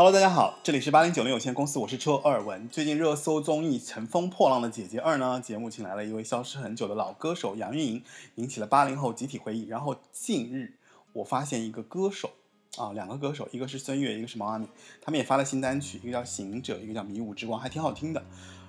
[0.00, 2.68] Hello，大家好，这里是八零九零有限公司，我是车尔文。
[2.68, 8.04] 最近热搜综艺《乘风破浪的姐姐二》呢，节目请来了一位消失很久的老歌手杨钰莹，
[8.36, 9.66] 引起了八零后集体回忆。
[9.66, 10.74] 然后近日
[11.14, 12.30] 我发现一个歌手
[12.76, 14.68] 啊，两个歌手，一个是孙悦，一个是毛阿敏，
[15.02, 18.22] 他们也发了新单曲，一个叫《行者》，一个叫《迷雾之光》，还挺好听的。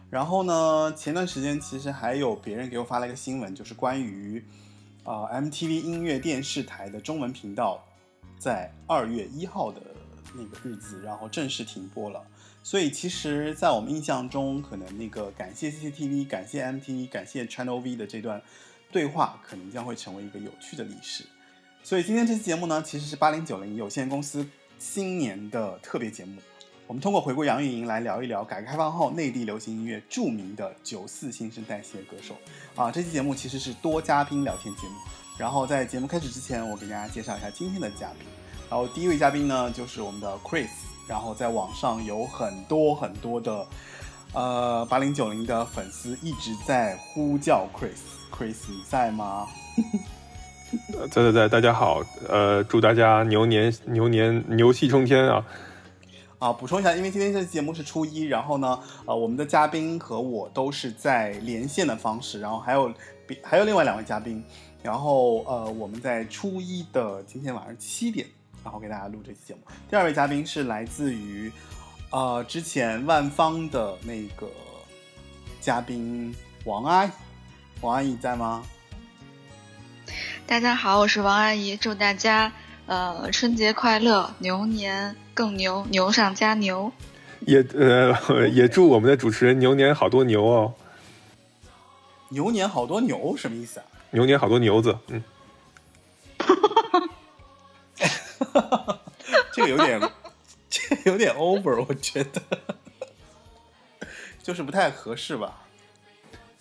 [0.10, 4.44] 然后呢，前段时间其实还有别人给我发了一个新闻，就是关于
[5.04, 7.86] 啊 MTV 音乐电视台的中文频道
[8.40, 9.80] 在二月一号的。
[10.34, 12.22] 那个日子，然后正式停播了。
[12.62, 18.42] 所以其实，在我们印象中，可能那个感谢 CCTV、感谢 MTV、感谢 Channel V 的这段
[18.92, 21.24] 对话，可能将会成为一个有趣的历史。
[21.84, 24.46] 所以今天这期节目呢，其实是八零九零有限公司
[24.78, 26.42] 新年的特别节目。
[26.86, 32.36] 我们通过回顾杨钰莹来聊一聊改革开放后内地流行音乐著名的九四新生代系列歌手。
[32.76, 34.96] 啊，这期节目其实是多嘉宾聊天节目。
[35.38, 38.39] 然后在节目开始之前，我给大家介绍一下今天的嘉宾。
[38.70, 40.70] 然后第一位嘉宾呢，就是我们的 Chris。
[41.08, 43.66] 然后在网上有很多很多的，
[44.32, 47.98] 呃，八零九零的粉丝一直在呼叫 Chris。
[48.32, 49.48] Chris，你在吗？
[51.10, 52.04] 在在在，大家好。
[52.28, 55.44] 呃，祝大家牛年牛年牛气冲天啊！
[56.38, 62.94] 啊，补充一下，因为今天这期节目是初一，然后呢，呃，我们的嘉宾和我都是在连线的方式，然后还有
[63.26, 64.44] 比还有另外两位嘉宾，
[64.84, 68.28] 然后呃，我们在初一的今天晚上七点。
[68.64, 69.62] 然后给大家录这期节目。
[69.90, 71.52] 第二位嘉宾是来自于，
[72.12, 74.50] 呃，之前万方的那个
[75.62, 76.34] 嘉宾
[76.66, 77.10] 王阿姨。
[77.82, 78.64] 王阿姨在吗？
[80.46, 82.52] 大家好，我是王阿姨，祝大家
[82.88, 86.92] 呃春节快乐，牛年更牛，牛上加牛。
[87.42, 88.14] 也呃
[88.52, 90.74] 也祝我们的主持人牛年好多牛哦。
[92.28, 93.86] 牛年好多牛什么意思啊？
[94.12, 95.24] 牛年好多牛子，嗯。
[99.54, 100.00] 这个有点，
[100.70, 102.42] 这有点 over，我觉得，
[104.42, 105.66] 就是不太合适吧。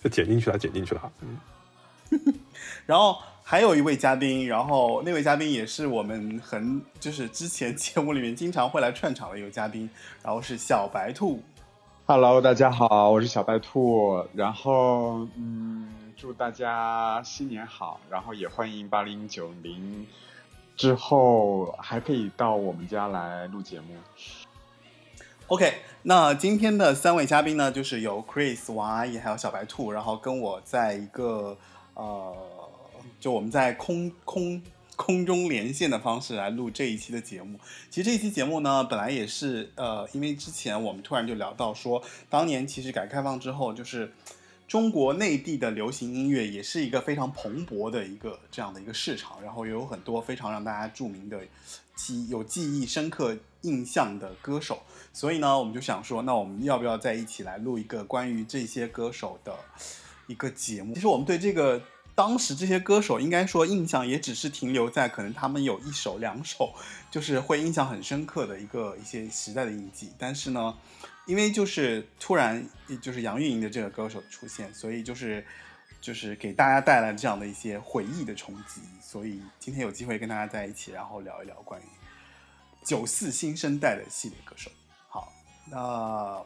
[0.03, 1.11] 就剪进去了，剪进去了。
[1.21, 1.37] 嗯。
[2.85, 9.89] 然后还有一位嘉宾，然后那位嘉宾也是我们很就是之前节目里面经常会来串场的一个嘉宾，
[10.23, 11.41] 然后是小白兔。
[12.05, 14.25] Hello，大家好，我是小白兔。
[14.33, 20.07] 然后嗯，祝大家新年好，然后也欢迎八零九零。
[20.79, 23.87] 之后还可以到我们家来录节目。
[25.47, 25.73] OK，
[26.03, 31.57] 那今天的三位嘉宾呢，就是有 Chris、王阿姨还有小白兔，然后跟我在一个
[31.95, 32.33] 呃，
[33.19, 34.61] 就我们在空空
[34.95, 37.59] 空中连线的方式来录这一期的节目。
[37.89, 44.13] 其实这一期节目呢，本来也是呃，因为之前我们突然就聊到说，当年其实改革开放之后，就是。
[44.69, 51.41] 中国内地的流行音乐也是一个非常蓬勃的一个这样的一个市场，然后也有很多非常让大家著名的
[51.95, 59.55] 记有记忆深刻印象的歌手，所以呢，我们就想说，那我们要不要再一起来录一个关于这些歌手的
[60.27, 60.93] 一个节目？
[60.93, 61.81] 其实我们对这个
[62.13, 66.75] 当时这些歌手，应该说印象也只是停留在可能他们有一首两首，
[67.09, 70.75] 就是会印象很深刻的一个一些时代的印记，但是呢。
[71.29, 72.67] 因为就是突然
[72.99, 75.45] 就是杨钰莹的这个歌手出现，所以就是
[76.01, 81.83] 就是给大家带来这样的一些回忆的冲击，所以今天有机会跟大家在一起，然后聊一聊关于
[82.83, 84.71] 九四新生代的系列歌手。
[85.07, 85.31] 好，
[85.69, 86.43] 那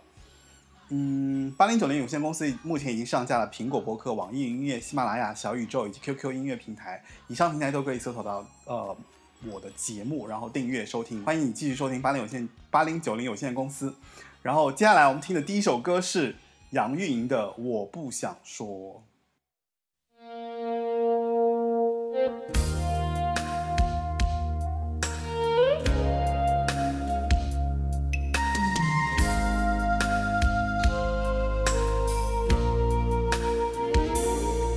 [0.90, 8.98] 嗯，八零九零有限公司目前已经上架了苹果播客、网易云音乐、喜马拉雅、小宇宙以及 QQ 音乐平台，以上平台都可以搜索到呃
[9.46, 11.24] 我的节目，然后订阅收听。
[11.24, 13.96] 欢迎你继续收听八零有限八零九零有限公司。
[14.44, 16.36] 然后接下来我们听的第一首歌是
[16.72, 18.68] 杨钰莹的《我不想说》。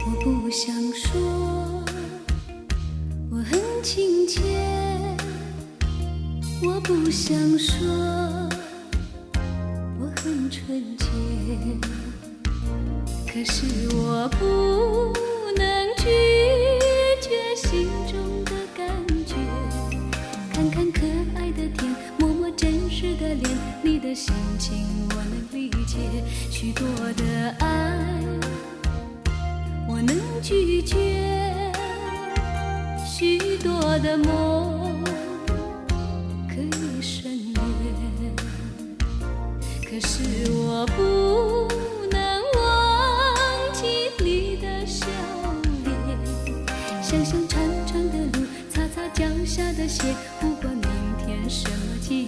[0.08, 1.84] 我不想说，
[3.32, 4.40] 我很亲切。
[6.62, 8.45] 我不想说。
[10.66, 11.06] 纯洁，
[13.24, 15.12] 可是我不
[15.56, 16.04] 能拒
[17.22, 18.84] 绝心中的感
[19.24, 19.36] 觉。
[20.52, 21.02] 看看可
[21.36, 23.48] 爱的天，摸摸真实的脸，
[23.80, 25.98] 你的心情我能理解。
[26.50, 27.96] 许多的爱
[29.88, 31.72] 我能拒绝，
[33.06, 34.95] 许多的梦。
[39.98, 41.66] 可是我不
[42.10, 45.06] 能忘记你的笑
[45.86, 45.96] 脸，
[47.02, 50.86] 想想长长的路，擦擦脚下的鞋，不管明
[51.24, 52.26] 天什么季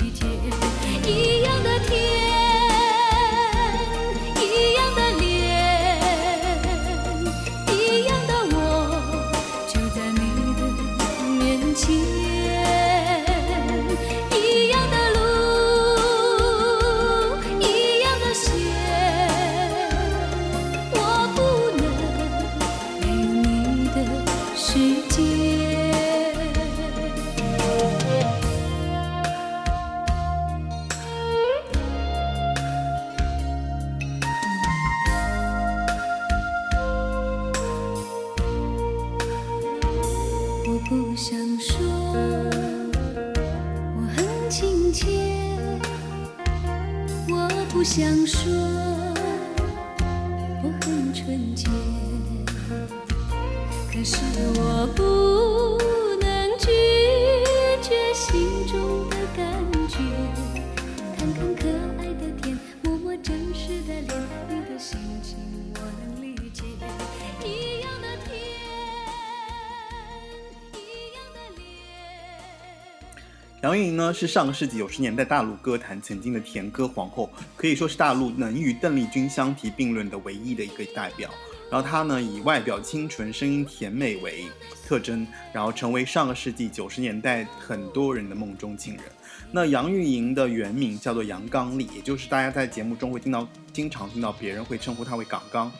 [74.18, 81.30] 是上个世纪九十年代大陆歌坛曾经的甜歌皇后，可以说是大陆能与邓丽君相提并论的唯一的一个代表。
[81.70, 84.46] 然后她呢以外表清纯、声音甜美为
[84.84, 89.04] 特征，然后成为上个世纪九十年代很多人的梦中情人。
[89.52, 95.70] 那杨钰莹的原名叫做杨刚丽，也就是大家在节目中会听到，经常听到别人会称呼她为港刚，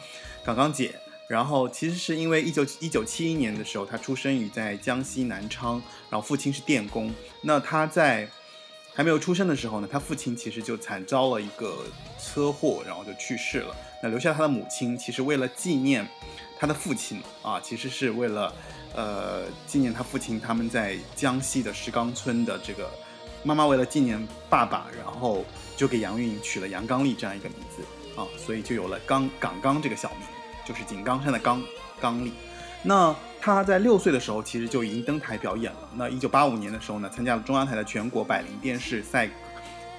[0.44, 0.94] 港刚姐。
[1.28, 5.74] 然后其实是因为一九一九七一年的时候，他出生于在江西南昌，
[6.08, 7.14] 然后父亲是电工。
[7.42, 8.26] 那他在
[8.94, 11.84] 还没有出生的时候呢，他父亲其实就惨遭了一个
[12.18, 13.76] 车祸，然后就去世了。
[14.02, 16.08] 那留下他的母亲，其实为了纪念
[16.58, 18.50] 他的父亲啊，其实是为了
[18.94, 22.90] 呃纪念他父亲他们在江西的石岗村的这个
[23.42, 25.44] 妈妈为了纪念爸爸，然后
[25.76, 27.82] 就给杨钰莹取了杨刚丽这样一个名字
[28.18, 30.37] 啊，所以就有了刚港刚这个小名。
[30.68, 31.62] 就是井冈山的冈
[31.98, 32.34] 刚丽。
[32.82, 35.88] 那他在六岁的时候，其实就已经登台表演了。
[35.96, 39.28] 那一九八五年的时候呢，参加了中央台的全国百灵电视赛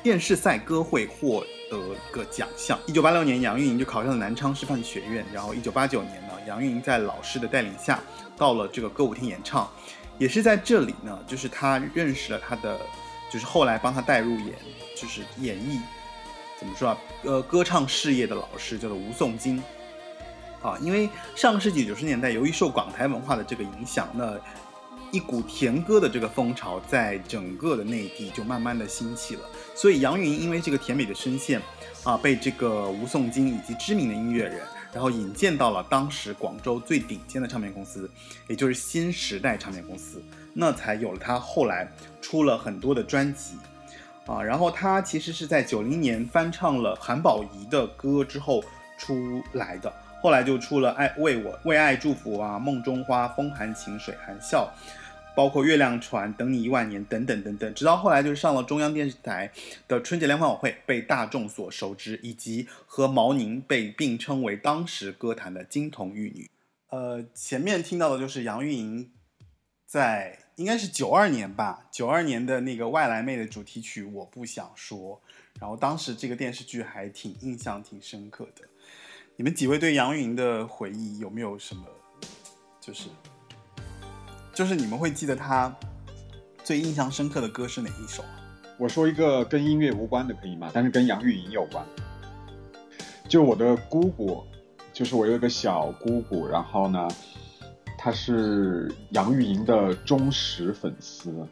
[0.03, 2.77] 电视赛歌会，获得一个奖项。
[2.85, 5.25] 一九八六年，杨钰莹就考上了南昌师范学院。
[5.33, 7.99] 然后一九八九年呢，杨钰莹在老师的带领下，
[8.37, 9.69] 到了这个歌舞厅演唱。
[10.17, 12.79] 也是在这里呢，就是他认识了他的，
[13.31, 14.53] 就是后来帮他带入演，
[14.95, 15.79] 就是演艺
[16.57, 16.97] 怎么说啊？
[17.23, 19.61] 呃，歌唱事业的老师叫做吴颂金。
[20.61, 24.37] 啊，因为上世纪九十年代，由于受港台文化的这个影响，那
[25.11, 29.41] 一股甜歌的这个风潮在整个的内地就慢慢的兴起了。
[29.73, 31.61] 所以杨钰因为这个甜美的声线，
[32.03, 34.61] 啊，被这个吴颂金以及知名的音乐人，
[34.93, 38.11] 然后引荐到了当时广州最顶尖的唱片公司，
[38.47, 40.21] 也就是新时代唱片公司，
[40.53, 41.89] 那才有了他后来
[42.21, 43.55] 出了很多的专辑。
[44.25, 48.63] 啊，然后他其实是在九零年翻唱了韩宝仪的歌之后
[48.95, 49.91] 出来的。
[50.21, 54.71] 后来就出了《爱为我为爱祝福》啊，《梦中花》、《风含情水含笑》，
[55.35, 59.49] 包括《月亮船》、《等你一万年》等等等等，直到后来就是上了中央电视台
[59.87, 66.49] 的春节联欢晚会，被大众所熟知，以及和毛宁被并称为当时歌坛的金童玉女。
[66.89, 69.11] 呃，前面听到的就是杨钰莹
[69.85, 75.21] 在应该是九二年吧，九二年的那个《外来妹》的主题曲《我不想说》，
[75.61, 78.65] 然后当时这个电视剧还挺印象挺深刻的。
[79.39, 81.85] 你们几位对杨钰莹的回忆有没有什么，
[82.81, 83.07] 就是，
[84.53, 85.73] 就是你们会记得她
[86.61, 88.21] 最印象深刻的歌是哪一首？
[88.77, 90.69] 我说一个跟音乐无关的可以吗？
[90.73, 91.85] 但是跟杨钰莹有关。
[93.29, 94.43] 就我的姑姑，
[94.91, 97.07] 就是我有一个小姑姑，然后呢，
[97.97, 101.47] 她是杨钰莹的忠实粉丝。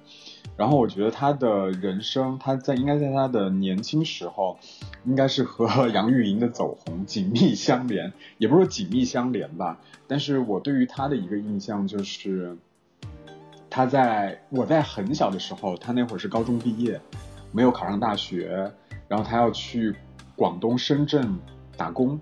[0.58, 4.58] 然后我觉得他的人生，他在应该在他的年轻时候，
[5.06, 9.80] 应该是和 杨钰莹的走红紧密相连，也不是说紧密相连吧。
[10.08, 12.58] 但是我对于他的一个印象就是，
[13.70, 17.00] 他在我在很小的时候，他那会儿是高中毕业，
[17.52, 18.72] 没有考上大学，
[19.08, 19.96] 然后他要去
[20.36, 21.38] 广东深圳
[21.78, 22.20] 打工，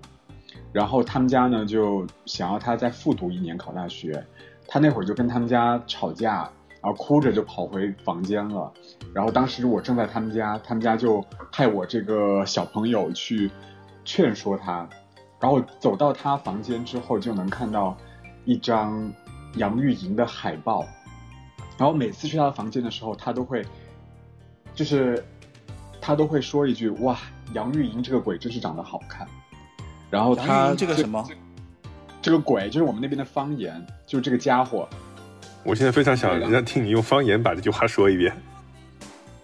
[0.74, 4.26] 然后他们家呢就想要他再复读一年考大学，
[4.68, 6.50] 他那会儿就跟他们家吵架。
[6.86, 8.72] 然后哭着就跑回房间了，
[9.12, 13.50] 然后当时我正在他们家，他们家就派我这个小朋友去
[14.04, 14.88] 劝说他，
[15.40, 17.96] 然后走到他房间之后就能看到
[18.44, 19.12] 一张
[19.56, 20.86] 杨钰莹的海报，
[21.76, 23.66] 然后每次去他的房间的时候，他都会
[24.72, 25.24] 就是
[26.00, 27.18] 他都会说一句哇，
[27.52, 29.26] 杨钰莹这个鬼真是长得好看，
[30.08, 31.28] 然后他这个什么？
[32.22, 34.88] 这个鬼就是我们那边的方言，就是这个家伙。
[35.66, 38.32] 我现在非常想让听你用方言把这句话说一遍。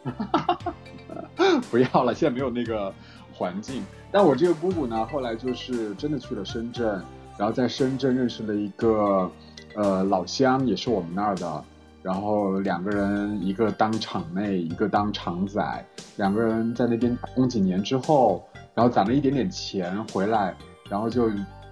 [1.71, 2.95] 不要了，现在没有那个
[3.33, 3.85] 环境。
[4.11, 7.03] 但我这个姑姑呢，后来就是真的去了深圳，
[7.37, 9.31] 然后在深圳认识了一个
[9.75, 11.65] 呃老乡，也是我们那儿的。
[12.03, 15.87] 然后两个人，一个当厂妹，一个当厂仔，
[16.17, 20.55] 两个人在那边打工几年之后，然后攒了一点点钱回来，
[20.89, 21.31] 然后就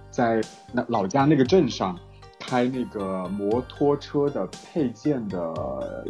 [0.09, 0.41] 在
[0.71, 1.97] 那老家那个镇上
[2.41, 6.05] 开那个摩托车的配件的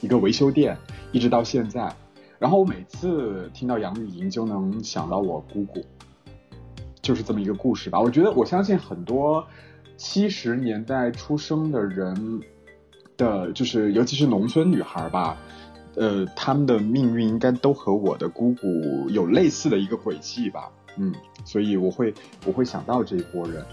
[0.00, 0.76] 一个维修店，
[1.12, 1.94] 一直到现在。
[2.38, 5.84] 然后我每次听到杨钰莹，就能想到我姑姑，
[7.02, 8.00] 就是这么一个故事吧。
[8.00, 9.46] 我觉得，我相信很多
[9.96, 12.40] 七十年代出生的人
[13.16, 15.36] 的，就是尤其是农村女孩吧，
[15.96, 21.12] 呃，他们的命运应该都和我的姑姑有类似的一个轨迹吧，嗯，
[21.44, 22.14] 所以我会
[22.46, 23.64] 我会想到这一波人。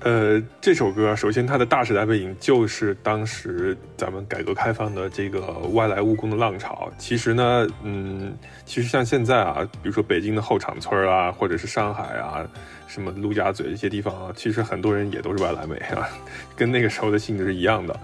[0.00, 5.40] 呃，这首歌首先它的大时代背景就是当时咱们改革开放的这个
[5.72, 6.92] 外来务工的浪潮。
[6.98, 12.46] 其实呢，嗯，其实像现在啊，比如说北京的后厂村啊，或者是上海啊，
[12.86, 16.06] 什么陆家嘴这些地方啊，其实很多人也都是外来美啊，
[16.54, 18.00] 跟那个时候的性质是一样的。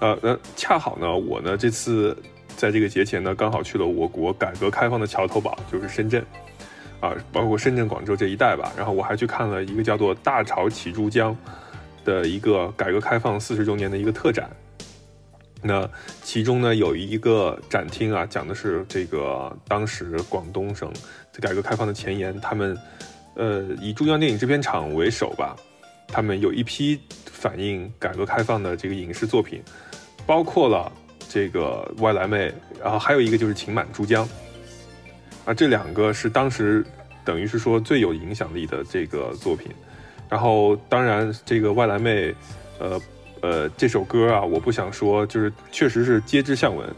[0.00, 2.16] 呃，那恰好呢，我呢这次
[2.56, 6.24] 在这个节前呢，刚好去了我国改革开放的桥头堡，就是深圳。
[7.04, 8.72] 啊，包括深圳、广州这一带吧。
[8.76, 11.36] 然后我还去看了一个叫做“大潮起珠江”
[12.02, 14.48] 的一个改革开放四十周年的一个特展。
[15.60, 15.88] 那
[16.22, 20.90] 其中呢有一个展厅啊，讲的是这个当时广东省
[21.30, 22.76] 在改革开放的前沿，他们
[23.34, 25.56] 呃以珠江电影制片厂为首吧，
[26.08, 29.62] 他们有一批反映改革开放的这个影视作品，
[30.26, 30.90] 包括了
[31.28, 34.26] 这个外来妹，然后还有一个就是《情满珠江》。
[35.44, 36.84] 啊，这两个是当时
[37.22, 39.70] 等于是说最有影响力的这个作品，
[40.28, 42.34] 然后当然这个外来妹，
[42.78, 43.00] 呃
[43.42, 46.88] 呃这首歌啊，我不想说，就是确实是皆知向闻。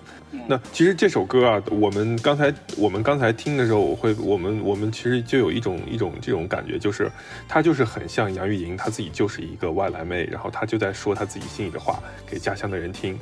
[0.46, 7.10] 那其实这首歌啊，我们刚才我们刚才听的时候，我会我们我们其实就有一种一种这种感觉，就是
[7.48, 13.18] 她就是很像杨钰莹，她自己就是一个外来妹，然后她就在说她自己心里的话给家乡的人听。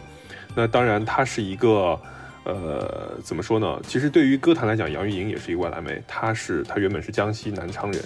[0.54, 1.99] 那当然，她是一个。
[2.45, 3.81] 呃，怎么说呢？
[3.89, 6.03] 其实对于歌坛来讲，杨钰莹也是一个外来妹。
[6.07, 8.03] 她是她原本是江西南昌人，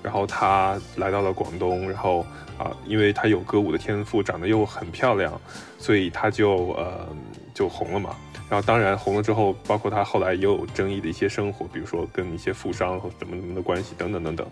[0.00, 2.24] 然后她来到了广东，然后
[2.56, 5.40] 啊，因为她有歌舞的天赋，长得又很漂亮，
[5.76, 7.04] 所以她就呃
[7.52, 8.14] 就红了嘛。
[8.48, 14.46] 然后当然红了之后，包括她后来也有争议的一些生活，比如说跟一些富商和怎么怎么的关系等等等等。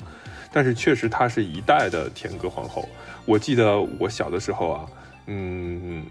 [0.52, 2.88] 但是确实她是一代的甜歌皇后。
[3.24, 4.86] 我记得我小的时候啊，
[5.26, 6.04] 嗯，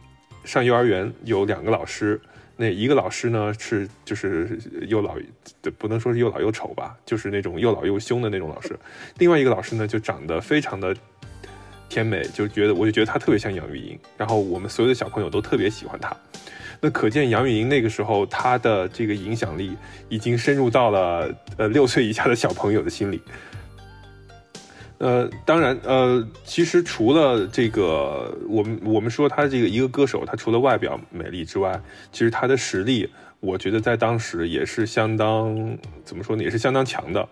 [0.46, 2.22] 上幼儿园有两个老师。
[2.58, 5.16] 那一个老师呢是就是又老，
[5.78, 8.78] 不能说是又老又丑吧，就是那种又老又凶的那种老师。
[9.20, 10.96] 另外一个老师呢就长得非常的
[11.88, 16.16] 甜美，就觉得我就觉得他特别像杨钰莹，然后我们所有的小朋友都特别喜欢他。
[16.82, 19.76] 那可见杨钰莹那个时候她的这个影响力
[20.10, 23.22] 已经深入到了呃六岁以下的小朋友的心里。
[25.00, 31.80] 呃，当然，呃，其实除了这个，我们我们说他这个一个歌手，他除了外表美丽之外，
[32.12, 37.28] 其实他的实力，我觉得在当时也是相当怎么说呢，也是相当强的。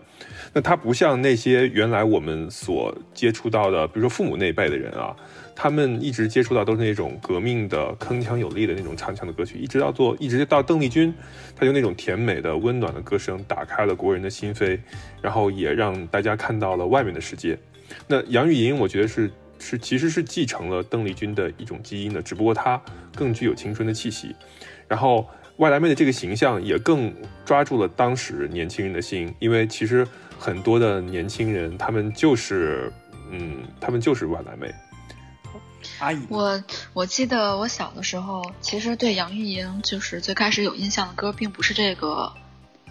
[0.54, 5.16] 那他不像那些原来我们所接触到的，比如说父母那一辈的人啊。
[5.56, 11.14] 他们一直接触到都是那种革命的铿锵有力的那种唱腔的歌曲，一直到做，一直到邓丽君，
[11.56, 14.78] 她用那种甜美的温暖的歌声打开了国人的心扉，
[15.22, 17.58] 然后也让大家看到了外面的世界。
[18.06, 22.80] 那杨钰莹，我觉得是是其实是继承了邓丽君的一种基因的，只不过她
[23.16, 24.36] 更具有青春的气息，
[24.90, 25.26] 然后
[25.58, 27.14] 外来妹的这个形象也更
[27.46, 30.06] 抓住了当时年轻人的心，因为其实
[30.38, 32.92] 很多的年轻人他们就是
[33.32, 34.70] 嗯，他们就是外来妹。
[36.30, 42.34] 我我记得我小的时候，其实对杨钰莹就是最开始有印象的歌，并不是这个，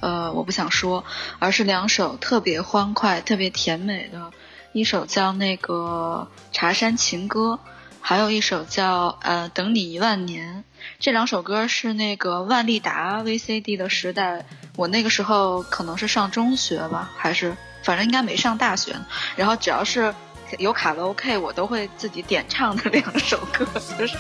[0.01, 1.05] 呃，我不想说，
[1.39, 4.33] 而是两首特别欢快、特别甜美的，
[4.73, 7.61] 一首叫那个《茶山情歌》，
[8.01, 10.65] 还有一首叫呃《等你一万年》。
[10.99, 14.47] 这两首歌是那个万利达 VCD 的时代，
[14.77, 18.97] 我那个时候可能是上中学吧，还是反正应该没上大学。
[19.37, 20.15] 然后只要是。
[20.59, 23.67] 有卡拉 OK，我都会自己点唱的两首歌，
[23.99, 24.17] 就是《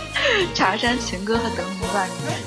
[0.54, 2.38] 茶山情歌》和《等你万年》。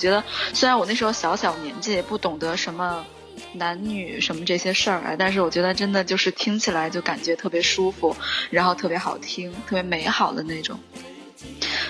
[0.00, 3.04] 觉得虽然我那时候小小年纪，不懂得什么
[3.52, 8.16] 男女什么这些事儿啊，但是我觉得真的就是听起来就感觉特别舒服，
[8.50, 10.78] 然后特别好听，特别美好的那种。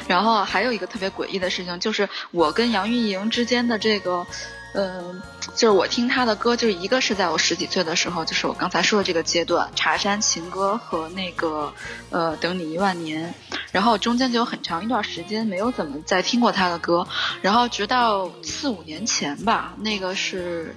[0.06, 4.26] 然后还有一个特别诡异的事情，就是我跟杨钰莹之间的这个，
[4.72, 5.20] 嗯、
[5.54, 11.72] 就是我听他的歌，就是一个是在我十几岁的时候，就是我刚才说的这个阶段，《茶山情歌》和那个
[12.10, 13.34] 呃《等你一万年》，
[13.72, 17.06] 然后中间就有很长一段时间没有怎么再听过他的歌，
[17.42, 20.74] 然后直到四五年前吧，那个是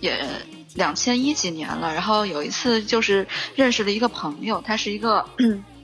[0.00, 0.24] 也
[0.74, 3.26] 两千一几年了，然后有一次就是
[3.56, 5.28] 认识了一个朋友，他是一个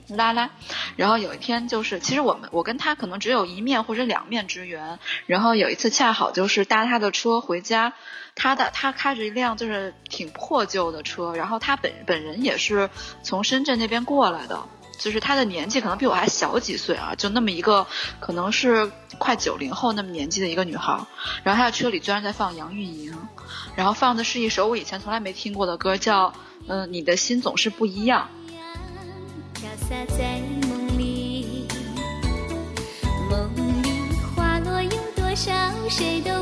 [0.09, 0.49] 拉拉，
[0.95, 7.93] 然后有一天就是，其实我们我跟他可能只有一面或者两面之缘，然后有一次恰好就是搭他的车回家，
[8.35, 12.89] 他的他开着一辆就是挺破旧的车，然后他本本人也是
[13.23, 14.63] 从深圳那边过来的。
[14.97, 17.85] 就是他的年纪可能比我还小几岁啊，就那么一个
[18.21, 20.97] 可能是快九零后那么年纪的一个女孩，
[21.43, 23.13] 然后她的车里居然在放杨钰莹，
[23.75, 26.33] 然后放的是一首我以前从来没听过的歌，叫
[26.67, 28.29] 嗯、你的心总是不一样。
[29.65, 31.65] 飘洒在梦里，
[33.31, 33.49] 梦
[33.81, 33.89] 里
[34.35, 35.51] 花落有多少，
[35.89, 36.34] 谁都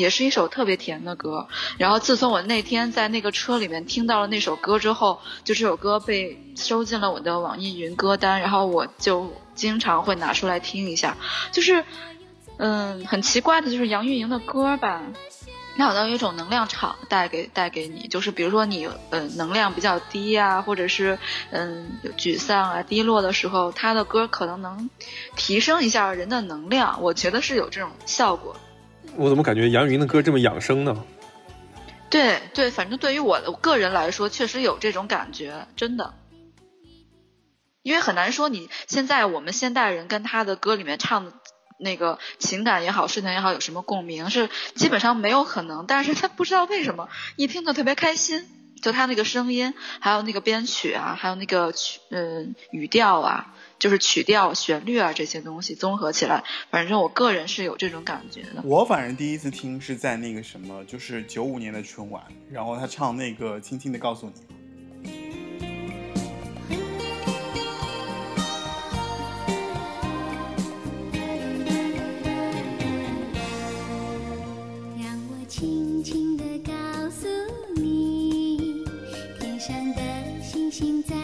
[0.00, 1.46] 也是一首特别甜的歌。
[1.78, 11.16] 然后自从我那天在那个车里面听到了那首歌之后，就这首歌被收进了我的网易云歌单，然后我就经常会拿出来听一下。
[11.52, 11.84] 就是，
[12.56, 15.02] 嗯，很奇怪的就是杨钰莹的歌吧。
[15.76, 21.18] 它好像有一种能量场带给带给你，就是比如说你呃能量比较低啊，或者是
[21.50, 24.90] 嗯沮丧啊、低落的时候，他的歌可能能
[25.36, 28.54] 提升一下人的能量，我觉得是有这种效果。
[29.16, 31.04] 我怎么感觉杨钰莹的歌这么养生呢？
[32.10, 36.14] 对对，反正对于我个人来说，确实有这种感觉，真的。
[37.82, 41.32] 因为很难说你现在我们现代人跟他的歌里面唱的
[41.78, 45.86] 那个情感也好，事情也好，有什么共鸣，是基本上没有可能。
[45.86, 48.46] 但是他不知道为什么一听就特别开心，
[48.82, 58.62] 就他那个声音，还有那个编曲啊，还有那个曲嗯、语调啊，就是曲调、旋律啊这些东西综合起来，反正我个人是有这种感觉的。
[58.62, 64.32] 我反正第一次听是在那个什么，就是九五年的春晚，然后他唱那个《轻轻的告诉你》。
[75.02, 76.72] 让我轻轻地告
[77.08, 77.26] 诉
[77.74, 78.84] 你，
[79.38, 80.02] 天上的
[80.42, 81.16] 星星在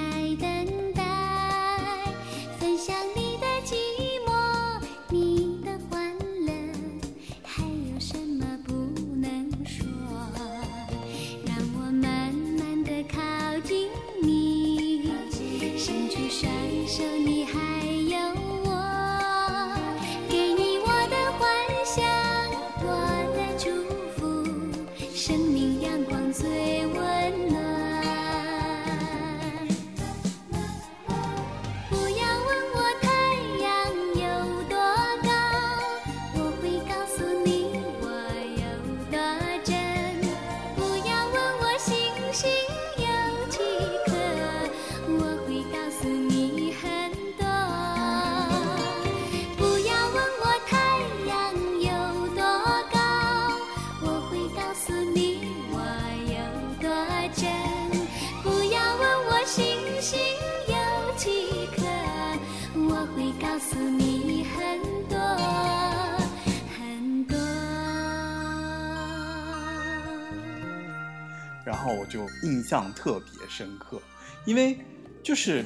[72.67, 74.01] 象特别深刻，
[74.45, 74.79] 因为
[75.23, 75.65] 就是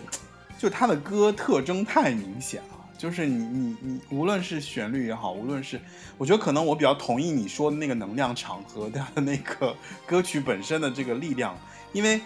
[0.58, 5.80] 就他的歌特征太明显了，就是你你你，无论是旋律也好，无论是，
[6.18, 9.74] 我觉得可能我比较同意你说的那个能量场和他的 那个
[10.06, 11.58] 歌曲本身的这个力量，
[11.92, 12.20] 因为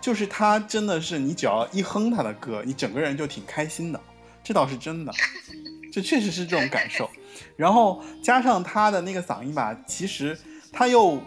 [0.00, 4.00] 就是他真的是你只要一哼他的歌，你整个人就挺开心的，
[4.44, 5.12] 这倒是真的，
[5.92, 7.10] 这确实是这种感受。
[7.56, 10.38] 然后加上他的那个嗓音吧，其实
[10.72, 11.20] 他又，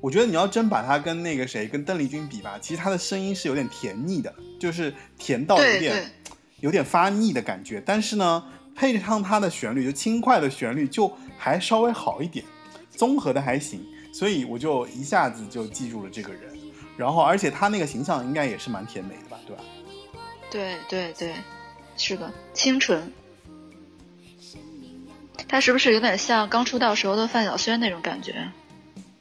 [0.00, 6.10] 我觉得你要真把他跟那个谁跟邓丽君比吧，其实他的声音是有点甜腻的，就是甜到有点。
[6.60, 8.44] 有点发腻的感觉，但是呢，
[8.76, 12.44] 配上它的旋律，就轻快的旋律，就还稍微好一点，
[12.90, 13.80] 综合的还行，
[14.12, 16.42] 所以我就一下子就记住了这个人。
[16.98, 19.62] 然后，而且他那个形象应该也是蛮甜美的吧，对吧？
[20.50, 21.34] 对对对，
[21.96, 23.10] 是的，清纯。
[25.48, 28.52] 他是不是有点像刚出道时候的范晓萱那种感觉？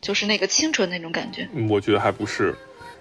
[0.01, 1.47] 就是那个清纯那种感觉。
[1.53, 2.55] 嗯我觉得还不是，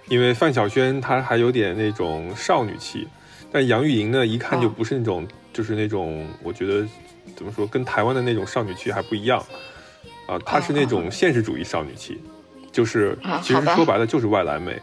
[0.08, 3.06] 因为范晓萱她还有点那种少女气，
[3.52, 6.87] 但杨钰莹呢，一看就哦不是那种，就是那种，我觉得
[7.37, 9.44] 怎么说，跟台湾的那种少女气还不一样
[10.26, 12.20] 啊，她是那种现实主义少女气，
[12.72, 14.80] 就是其实说白了就是外来美。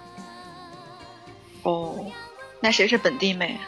[1.63, 2.05] 哦，
[2.61, 3.57] 那谁是本地妹？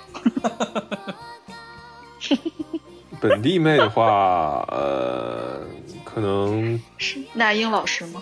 [3.19, 5.62] 本地妹的话，呃，
[6.03, 8.21] 可能是那英老师吗？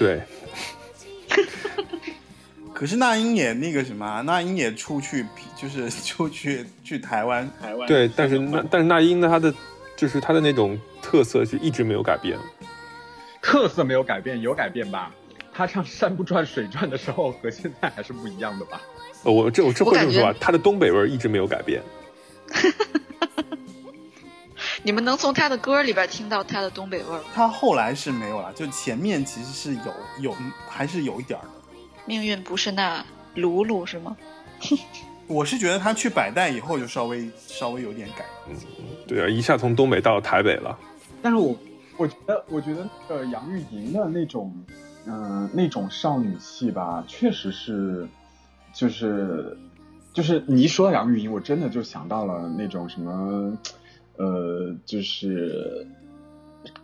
[0.00, 0.22] 对，
[2.72, 9.52] 可是那英也那个什么啊，那英也出去，就是 出去去台湾，台湾对，但是那但是那英呢，她的
[9.94, 12.38] 就是她的那种特色是一直没有改变。
[13.42, 15.14] 特色没有改变，有改变吧？
[15.52, 18.80] 她唱山不转水转的时候和现在还是不一样的吧？
[19.24, 21.82] 呃，我这我这会这么说吧，她的东北味儿一直没有改变。
[24.82, 27.20] 你们能从他的歌里边听到他的东北味儿？
[27.34, 30.36] 他后来是没有了，就前面其实是有有
[30.68, 31.50] 还是有一点儿的。
[32.06, 34.16] 命运不是那鲁鲁是吗？
[35.28, 38.24] 我是觉得他去百代以后就稍微稍微有点改。
[39.06, 40.76] 对啊，一下从东北到台北了。
[41.22, 41.54] 但是我
[41.96, 44.52] 我觉得，我觉得呃杨钰莹的那种，
[45.06, 48.08] 嗯、那种少女气吧，确实是，
[48.72, 49.56] 就是，
[50.12, 53.56] 就是你一说杨钰莹，我真的就想到了那种什么，
[54.20, 55.86] 呃，就是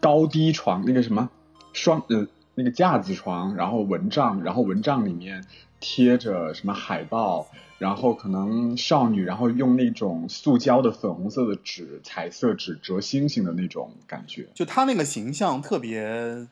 [0.00, 1.28] 高低床那个什么
[1.72, 5.44] 双呃那个架子床，然后蚊帐，然后蚊帐里面
[5.78, 7.46] 贴着什么海报。
[7.78, 14.46] 然后可能少女，然后用那种塑胶的粉红色的纸、彩色纸折星星的那种感觉。
[14.54, 16.46] 就他那个形象特别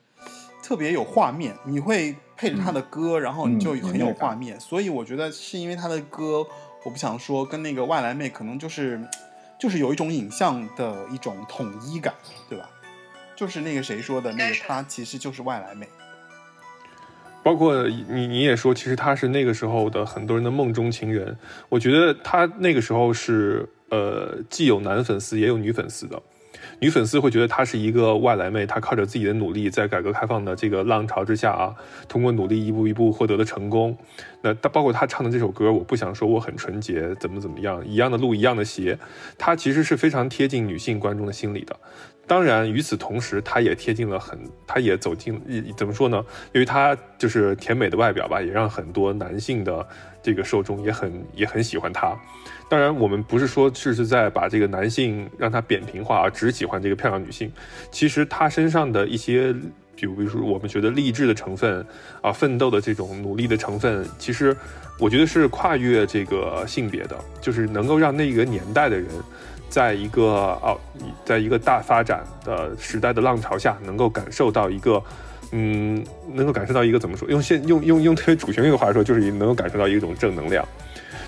[0.63, 4.61] 特别有画面，你会配着他的歌，然后你就嗯很有画面。
[4.61, 6.45] 所以我觉得是因为他的歌，
[6.85, 9.01] 我不想说跟那个外来妹可能就是
[9.65, 12.13] 就是有一种影像的一种统一感，
[12.51, 12.69] 对吧？
[13.35, 15.89] 就是那个谁说的那个，他其实就是外来妹。
[17.43, 21.35] 包括你，你也说，其实他是那个时候的很多人的梦中情人。
[21.71, 26.23] 我觉得他那个时候是，呃，既有男粉丝也有女粉丝的。
[26.81, 31.75] 女粉丝会觉得她是一个外来妹，她靠着自己的努力，在改革开放的这个浪潮之下啊，
[32.09, 33.97] 通过努力一步一步获得了成功。
[34.43, 38.99] 那她包括她唱的这首歌，我不想说我很纯洁，怎么怎么样，一样的路一样的鞋，
[39.39, 41.77] 她其实是非常贴近女性观众的心理的。
[42.27, 45.41] 当然，与此同时，她也贴近了很，她也走进，
[45.77, 46.25] 怎么说呢？
[46.53, 49.87] 因为她就是甜美的外表吧，也让很多男性的
[50.23, 52.17] 这个受众也很也很喜欢她。
[52.69, 57.53] 当然，我们不是说是是在把这个男性让他扁平化，而只喜欢这个漂亮女性。
[57.91, 59.53] 其实他身上的一些，
[59.95, 61.87] 比如比如说我们觉得励志的成分
[62.23, 64.57] 啊，奋斗的这种努力的成分，其实
[64.99, 69.07] 我觉得是跨越这个性别的，就是能够让那个年代的人，
[69.75, 70.23] 在一个
[70.63, 70.79] 哦，
[71.25, 75.03] 在一个大发展的时代的浪潮下，能够感受到一个。
[75.57, 77.29] 嗯，能够感受到一个怎么说？
[77.29, 80.67] 用现用用用特别主旋律的话说，就是能够感受到一种正能量。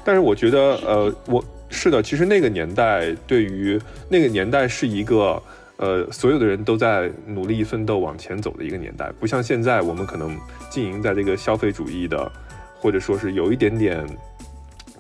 [0.05, 5.41] 但是我觉得，呃，我是的，其实那个年代对于那个年代是一个，
[5.77, 10.37] 呃，所有的人都在努力奋斗往前走的一个年代，不像现在我们可能
[10.71, 12.33] 经营在这个消费主义的，
[12.81, 14.05] 或者说是有一点点，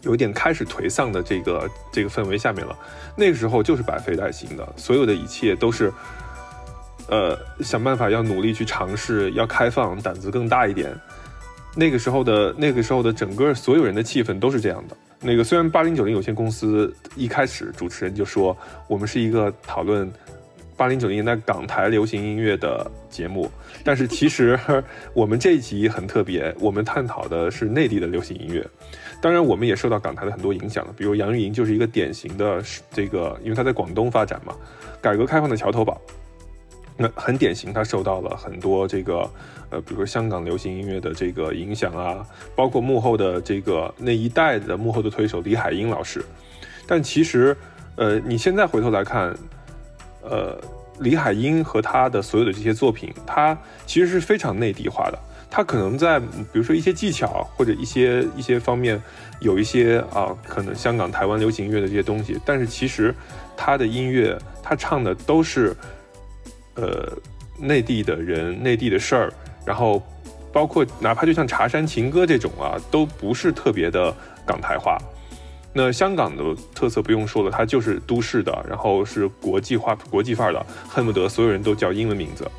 [0.06, 2.74] 有点开始颓丧的这个这个氛围下面了。
[3.16, 5.92] 那个时候就是百废待兴的，所有的一切都是，
[7.08, 10.90] 呃，想办法要努力去尝试，要开放，胆子更大一点。
[11.74, 14.96] 那个时候的那个时候的整个所有人的气氛都是这样的。
[15.20, 20.10] 那个虽然八零九零有限公司一开始主持人就说我们是一个讨论
[20.76, 23.50] 八零九零年代港台流行音乐的节目，
[23.82, 24.58] 但是其实
[25.14, 28.66] 我们这一集很特别，我们探讨的是内地的流行音乐。
[29.20, 34.54] 当然，我们也受到港台的很多影响，比如杨钰莹就是一个典型的这个，因为她在广东发展嘛，
[35.00, 36.00] 改革开放的桥头堡。
[36.98, 39.30] 那很典型，他受到了很多这个，
[39.68, 46.24] 呃，比如说香港流行音乐的这个影响啊，包括幕后的这个那一代的幕后的推手李海英老师。
[46.86, 47.54] 但其实，
[47.96, 49.36] 呃，你现在回头来看，
[50.22, 50.58] 呃，
[51.00, 55.18] 李海英和他的所有的这些作品，他其实是非常内地化的。
[55.50, 59.00] 他可能在比如说一些技巧或者一些一些方面
[59.40, 63.14] 有一些啊，可能香港、台湾流行音乐的这些东西，但是其实
[63.56, 65.74] 他的音乐，他唱的都是
[66.74, 67.16] 呃
[67.58, 69.32] 内地的人、内地的事儿，
[69.64, 70.02] 然后
[70.52, 74.98] 包括哪怕就像《茶山情歌》这种啊，都不是特别的港台化。
[75.72, 76.42] 那香港的
[76.74, 82.50] 特色不用说了，它就是都市的，然后是国际化、国际范儿的，恨不得所有人都叫英文名字。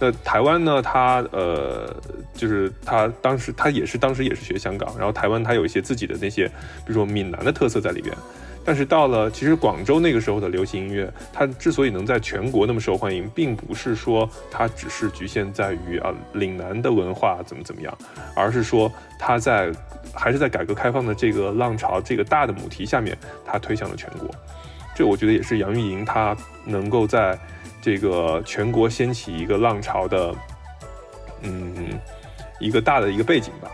[0.00, 0.80] 那台湾呢？
[0.80, 1.92] 它呃，
[2.34, 8.14] 就是它当时它也是当时也是学香港，然后台湾它有一些自己的那些，比如说闽南的特色在里边。
[8.64, 17.96] 但是到了其实广州那个时候的流行音乐，它之所以能在全国那么受欢迎，并不是说它只是局限在于啊岭南的文化怎么怎么样，
[18.36, 19.72] 而是说它在
[20.12, 24.28] 还是在改革开放的这个浪潮这个大的母题下面，它推向了全国。
[24.94, 27.38] 这我觉得也是杨钰莹她能够在
[27.80, 30.34] 这个全国掀起一个浪潮的，
[31.42, 31.98] 嗯，
[32.60, 33.70] 一个大的一个背景吧。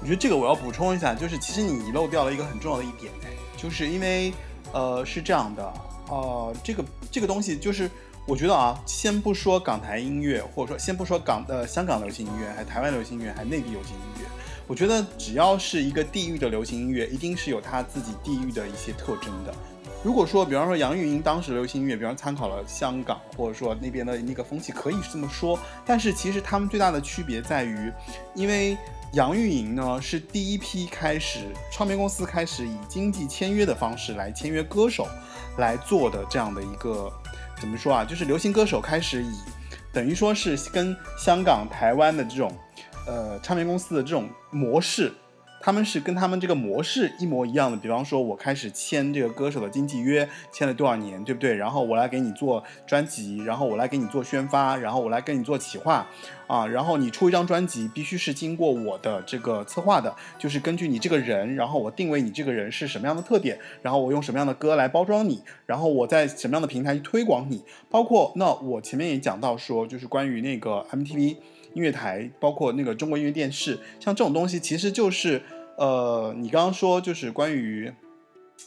[0.00, 3.12] 我觉得这个我要补充一下，就是其实你遗漏掉了一个很重要的一点，
[3.56, 4.32] 就是因为
[4.72, 5.72] 呃是这样的，
[6.08, 7.90] 呃这个这个东西就是
[8.26, 14.26] 我觉得啊，先不说港台音乐，或者说先不说港呃香港流行音乐，还台湾流行音乐，还内地流行音乐，
[14.66, 19.52] 我觉得只要是一个地域的流行音乐，一定是有它自己地域的一些特征的。
[20.02, 25.58] 如果说，比方说杨钰莹当时流行音乐，比方参考了香港，或者说那边的那个风气，可以这么说。
[25.84, 27.92] 但是其实他们最大的区别在于，
[28.34, 28.78] 因为
[29.12, 35.06] 杨钰莹呢是第一批开始唱片公司开始以经济签约的方式来签约歌手
[35.58, 37.12] 来做的这样的一个
[37.60, 38.02] 怎么说啊？
[38.02, 39.32] 就是流行歌手开始以
[39.92, 42.50] 等于说是跟香港、台湾的这种
[43.06, 45.12] 呃唱片公司的这种模式。
[45.60, 51.54] 他们是跟他们这个模式一模一样的，比方说，我开始签这个歌手的经纪约，签了多少年，对不对？
[51.54, 56.06] 然后我来给你做专辑，然后我来给你做宣发，然后我来跟你做企划，
[56.46, 71.36] 啊，然后你出一张专辑，必须是经过我的这个策划的，就是根据你这个人，然后我定位你这个人是什么样的特点，然后我用什么样的歌来包装你，然后我在什么样的平台去推广你，包括那我前面也讲到说，就是关于那个 MTV。
[71.74, 75.42] 音乐台，包括那个中国音乐电视，像这种东西，其实就是，
[75.76, 77.92] 呃，你刚刚说就是关于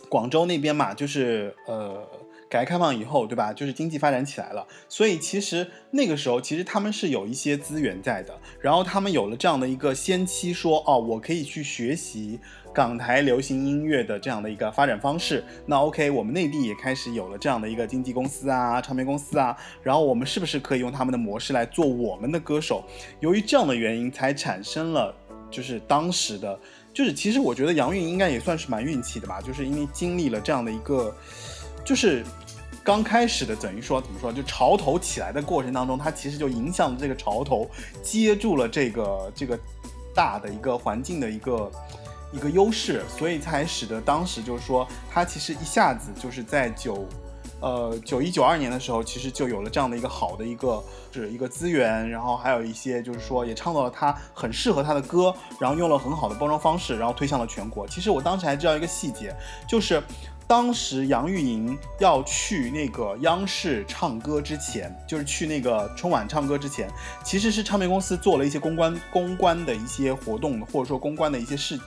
[0.10, 2.08] 广州那边嘛，就是呃，
[2.50, 3.52] 改革开放以后，对吧？
[3.54, 12.40] 就是经济发展起来了，所以其实那个时候，其实他们是有一些资源在的，然后他们有了这样的一个先期，说哦，我可以去学习。
[12.74, 22.84] 港台流行音乐的这样的一个发展方式，那 OK，我们内地也开始有了这样的一个经纪公司啊、唱片公司啊，然后我们是不是可以用他们的模式来做我们的歌手？
[23.20, 25.14] 由于这样的原因，才产生了
[25.52, 26.60] 就是当时的，
[26.92, 31.16] 就是其实我觉得杨钰应该也算是蛮运气的吧，就是因为经历了这样的一个，
[31.86, 32.24] 就是
[32.84, 37.70] 刚开始的等于说怎么说，就潮头起来的过程当中，它其实就影响了这个潮头，
[38.02, 39.60] 接住了这个这个
[40.16, 41.72] 大的一个环境的一个。
[42.34, 47.08] 一个优势，所以才使得当时就是说，他其实一下子就是在九，
[47.62, 57.88] 呃九一九二年的时候，其实就有了这样的一个好的一个是一个资源，然后还有一些就是说也唱到了他很适合他的歌，然后用了很好的包装方式，然后推向了全国。
[57.88, 59.34] 其实我当时还知道一个细节，
[59.68, 60.02] 就是
[60.48, 66.90] 当时杨钰莹要去那个央视唱歌之前，就是去那个春晚唱歌之前，
[67.24, 71.80] 其实是唱片公司做了一些公关公关的一些活动，或者说公关的一些事。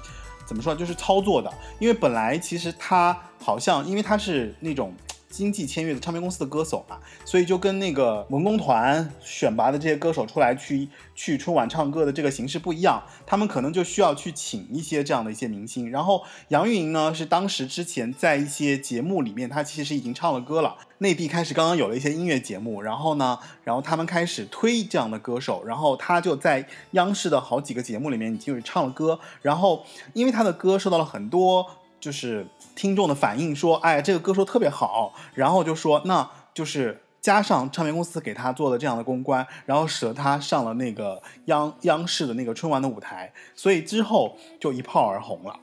[0.47, 0.75] 怎么说？
[0.75, 4.95] 就是操作的，因为本来其实他好像，因为他是那种。
[5.37, 15.91] 经济签约的唱片公司的歌手嘛，所以就跟那个文工团选拔的这些歌手出来去去春晚唱歌的这个形式不一样，他们可能就需要去请一些这样的一些明星。
[15.91, 20.77] 然后杨钰莹呢，是当时之前在一些节目里面，她其实已经唱了歌了。
[20.99, 29.21] 内地开始刚刚有了一些音乐节目，然后呢，然后他们开始推这样的歌手，然后他就在央视的好几个节目里面已经是唱了歌。
[29.43, 31.67] 然后因为他的歌受到了很多
[32.01, 32.47] 就是。
[32.77, 45.59] 听众的反应说：“哎，这个歌手特别好。”然后就说：“那就是加上唱片公司给他做的这样的公关，然后使得他上了那个央央视的那个春晚的舞台，所以之后就一炮而红了。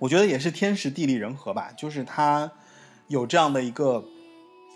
[0.00, 2.50] 我觉得也是天时地利人和吧，就是他
[3.06, 4.04] 有这样的一个，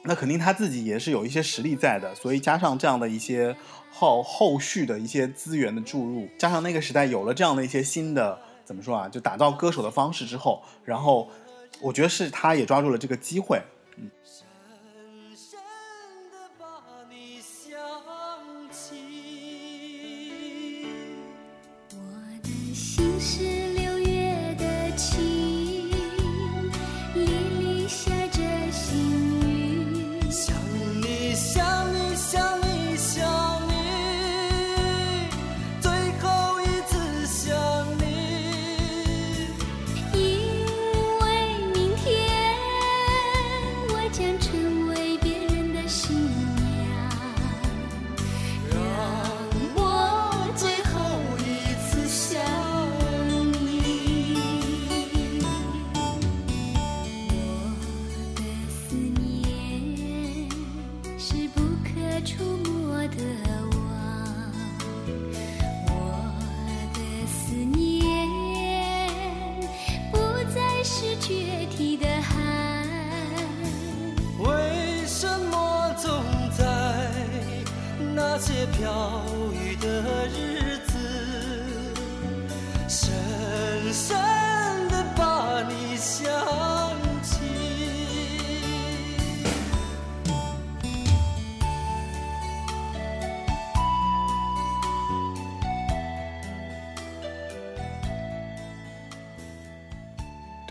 [0.05, 3.57] 那肯定他自己也是有一些实力在的，所以加上这样的一些
[3.91, 8.41] 后后续的一些资源的注入，加上那个时代有了这样的一些新的
[8.73, 11.29] 怎么说啊，就打造歌手的方式之后，然后。”
[11.81, 13.61] 我觉得是，他也抓住了这个机会。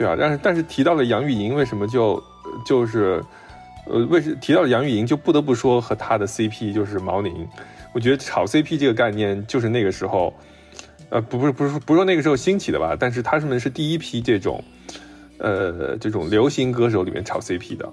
[0.01, 2.23] 对啊，但是但是提到了杨钰莹，为什么就
[2.65, 3.23] 就是
[3.85, 7.47] 呃为什提到了杨钰莹，就不得不说和她的 CP 就是毛宁。
[7.93, 10.33] 我觉得炒 CP 这个概念就是那个时候，
[11.11, 14.63] 呃不不是不是不是说那个时候兴起的吧，但是他们是第一批这种
[15.37, 17.87] 呃这种流行歌手里面炒 CP 的。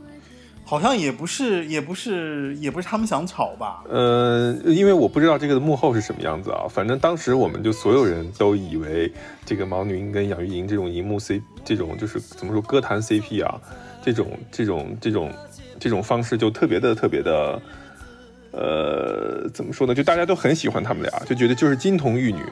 [0.69, 3.83] 好像也不是，也不是，也不是他们想炒吧？
[3.89, 9.11] 呃，因为我不知道这个的幕后是什么样子啊，反正当时我们就所有人都以为
[9.47, 13.59] 这个毛宁跟杨钰莹这种荧幕 C 这种就是怎么说歌坛 CP 啊，
[14.05, 15.33] 这种这种这种
[15.81, 17.63] 这种方式就特别的特别的，
[18.51, 19.95] 呃，怎么说呢？
[19.95, 22.43] 就大家都很喜欢他们俩，就觉得就是金童玉女。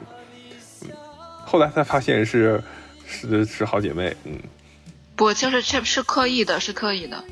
[0.85, 0.89] 嗯，
[1.45, 2.59] 后来才发现是
[3.05, 4.39] 是是好姐妹，嗯。
[5.15, 7.23] 不，就是这是刻意的，是刻意的。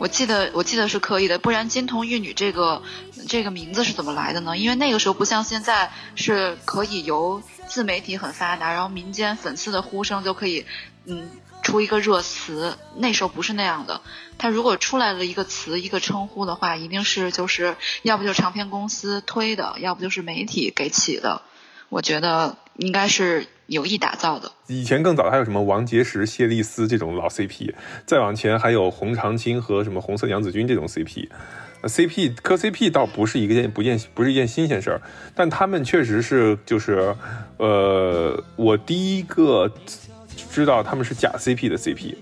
[0.00, 2.82] 我记得我记得是可以的，不然金童玉女这个
[3.28, 4.56] 这个名字是怎么来的呢？
[4.56, 10.64] 因为那个时候不像现在是可以由自媒体很发达，然后民间粉丝的呼声就可以
[11.04, 11.30] 嗯
[11.62, 14.00] 出一个热词，那时候不是那样的。
[14.38, 21.42] 他如果出来了一个词一个称呼的话，一定是就是要不就是唱片公司推的，要不就是媒体给起的。
[21.90, 24.50] 我觉得应该是有意打造的。
[24.66, 27.72] 以前更早还有什么王杰石、谢丽斯这种老 CP，
[28.04, 35.00] 再往前还有洪长青和什么红色娘子军这种 CP，CP 磕 CP 倒不是一件不件不是一件新鲜事儿，
[35.36, 37.14] 但他们确实是就是，
[37.58, 39.72] 呃，我第一个
[40.50, 42.16] 知道他们是假 CP 的 CP。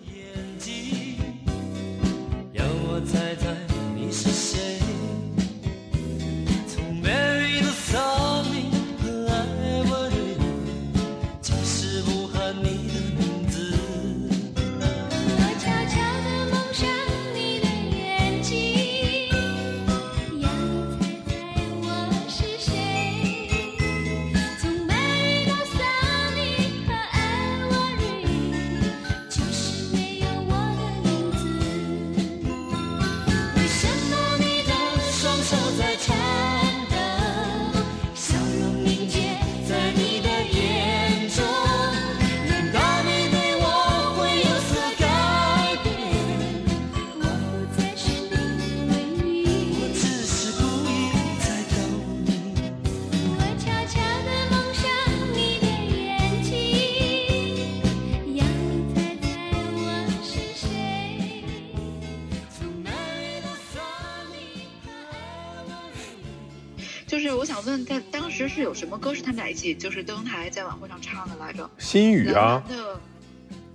[68.11, 71.69] 当时是有什么歌是他们俩一起就是登台在晚会上唱的来着？
[71.79, 73.01] 心雨啊，蓝蓝的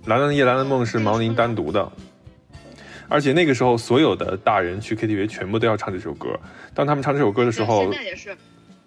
[0.06, 1.90] 蓝蓝的夜，蓝蓝的梦是毛宁单独的，
[3.08, 6.38] 而且那个时候所有的大人去 KTV 全部都要唱这首歌。
[6.74, 8.36] 当他们唱这首歌的时候现，在也是。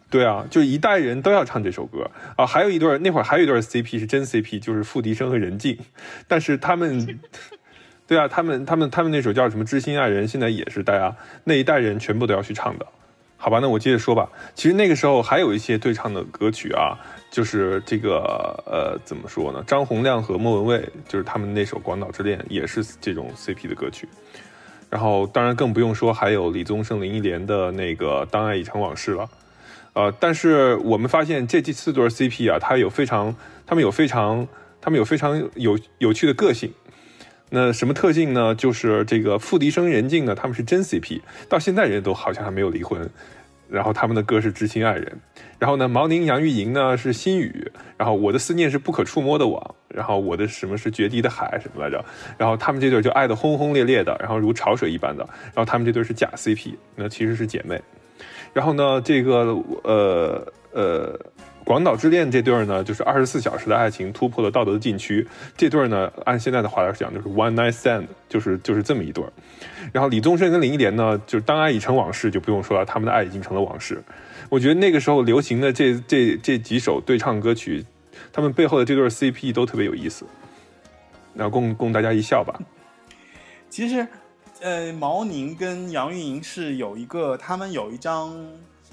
[0.09, 2.45] 对啊，就一代人都要唱这首歌啊。
[2.45, 5.77] 还有一对那会儿还有一对 CP 是真 CP，就是付笛声和任静，
[6.29, 7.19] 但是他们，
[8.07, 11.13] 对啊，他们他们他们那首叫什么《知心爱人》，现在也是大家
[11.43, 12.87] 那一代人全部都要去唱的。
[13.39, 14.27] 好吧，那我接着说吧。
[14.55, 16.97] 其实那个时候还有一些对唱的歌曲啊，
[17.29, 18.17] 就是这个
[18.65, 19.63] 呃，怎么说呢？
[19.67, 24.09] 张洪亮和莫文蔚，就是他们那首《广岛之恋》也是这种 CP 的歌曲。
[24.89, 29.29] 然后当然更不用说还有李宗盛、林忆莲的那个《当爱已成往事》了。
[29.93, 33.35] 呃，但是我们发现这这四对 CP 啊，它有非常，
[33.65, 34.47] 他们有非常，
[34.81, 36.73] 他们有非常有有趣的个性。
[37.49, 38.53] 那什么特性呢？
[38.55, 43.09] 就是这个付笛声、任静呢，他们是真 CP，到现在人都好像还没有离婚。
[43.69, 45.19] 然后他们的歌是知心爱人，
[45.59, 52.01] 然后呢，毛宁、杨钰莹呢是心语，然后我的思念是不可触摸的网，然后我的什么是决堤的海什么来着，
[52.37, 57.77] 然后他们这对就爱的轰轰烈烈的，然后如潮水一般的，然后他们这对是假 CP，那其实是姐妹，
[58.53, 61.19] 然后呢，这个呃呃。
[61.67, 65.27] 广岛之恋这对儿呢，就是二十四小时的爱情突破了道德的禁区。
[65.57, 69.29] 这对儿呢，按现在的话来讲，就是 one night stand，就是就是这么一对儿。
[69.91, 74.01] 然后李宗盛跟林忆莲呢，就是当爱已成往事，就不用说了，他们的爱已经成了往事。
[74.47, 77.85] 我觉得那个时候流行的这这这几首对唱歌曲，
[78.31, 80.25] 他们背后的这对 CP 都特别有意思，
[81.33, 82.57] 那供供大家一笑吧。
[83.69, 84.07] 其实，
[84.61, 88.33] 呃，毛宁跟杨钰莹是有一个，他们有一张。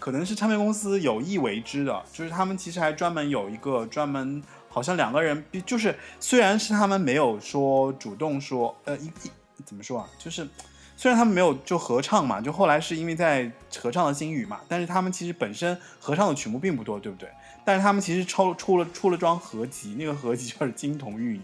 [0.05, 9.31] 可能是唱片公司有意为之的，就是他们其实还专门有一个专门，好像两个人，就是虽然是他们没有说主动说，呃，一一
[9.65, 10.47] 怎么说啊，就是
[10.95, 17.27] 虽然他们没有就合唱嘛，就后来是因为在合唱的《心语》嘛，但是他们其实本身合唱的曲目并不多，对不对？
[17.65, 21.39] 但是他们其实抽出了出了张合集，那个合集就是《金童玉女》，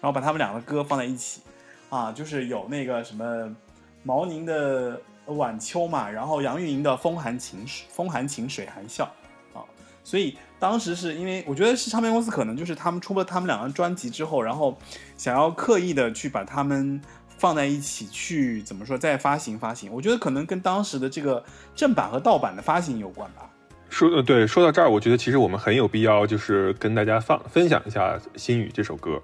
[0.00, 1.42] 然后把他们两个歌放在一起，
[1.90, 3.54] 啊，就是有那个什么
[4.02, 4.98] 毛宁的。
[5.26, 9.04] 晚秋嘛，然后杨钰莹的《风含情水》，风含情水含笑，
[9.52, 9.60] 啊，
[10.04, 14.78] 所以当时是因为我觉得是唱片公司可能就是他们出了他们两张专辑之后，然后
[15.16, 17.00] 想要刻意的去把他们
[17.38, 23.50] 放在一起去怎么说再发行发行，我觉得可能跟当时的这个正版和盗版的发行有关吧。
[23.90, 29.20] 说呃对，说到这儿，我觉得其实我们很有必要就是跟大家放分享一下《心语》这首歌，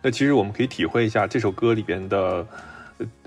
[0.00, 2.46] 那其实我们可以体会一下这首歌里边的。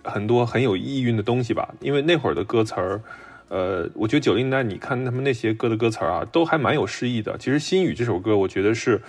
[0.05, 3.01] 很多很有意蕴的东西吧，因为那会儿的歌词儿，
[3.49, 7.37] 呃，我觉得九零年代你看他们那些歌的歌词儿啊，都还蛮有诗意的。
[7.37, 9.01] 其实《心语》这首歌，我觉得是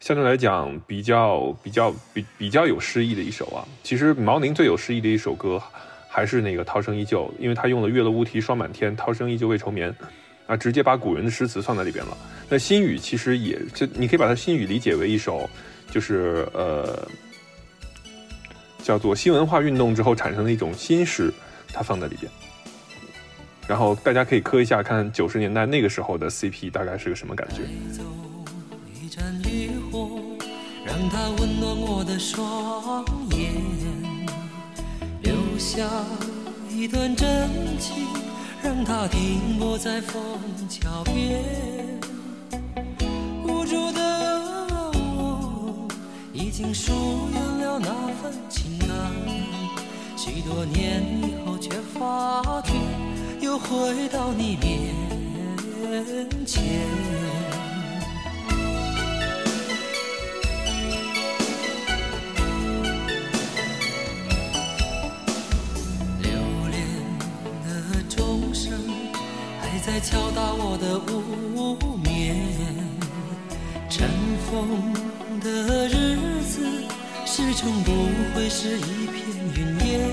[0.00, 3.66] 相对来讲比较比较比比较有诗意的一首啊。
[3.82, 5.62] 其实毛宁最有诗意的一首歌
[6.08, 9.94] 还是那个《涛声依旧》，因为他用了“月落乌啼霜满天，涛声依旧未愁眠”，
[10.46, 12.16] 啊，直接把古人的诗词放在里边了。
[12.48, 15.48] 那《心语》其实也就你可以把它《心语》理解为一首，
[15.90, 17.06] 就是呃。
[18.88, 21.30] 叫做新文化运动之后产生的一种新诗，
[21.74, 22.32] 它放在里边。
[23.66, 27.64] 然后大家可以磕一下，看九十年代那个时候的 CP 大概是个什么感觉。
[30.86, 33.04] 让它温暖我的双
[33.36, 33.52] 眼，
[35.20, 35.86] 留下
[36.70, 37.46] 一段真
[37.78, 38.06] 情，
[38.62, 40.22] 让它停泊在枫
[40.66, 41.67] 桥边。
[46.48, 47.90] 已经疏远了那
[48.22, 48.80] 份情。
[50.16, 52.72] 许多年以后，却发觉
[53.38, 54.94] 又回到你面
[56.46, 56.64] 前。
[66.22, 66.30] 留
[66.70, 66.80] 恋
[67.62, 68.72] 的钟声
[69.60, 72.34] 还在敲打我的无眠，
[73.90, 74.08] 尘
[74.50, 74.94] 封
[75.40, 76.16] 的日
[77.38, 77.92] 始终不
[78.34, 79.22] 会是一片
[79.54, 80.10] 云烟，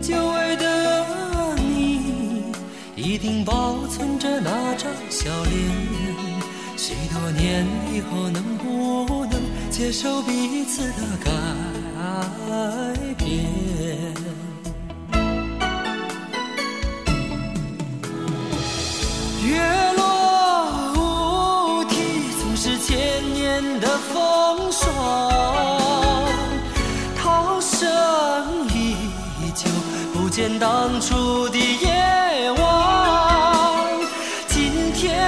[0.00, 1.04] 久违的
[1.58, 2.50] 你
[2.96, 5.54] 一定保存着那张笑脸。
[6.78, 9.38] 许多年以后，能不能
[9.70, 11.30] 接受彼此的改
[13.18, 14.27] 变？
[24.78, 25.38] 风霜。
[30.30, 33.92] 见当初的夜晚，
[34.46, 35.18] 今天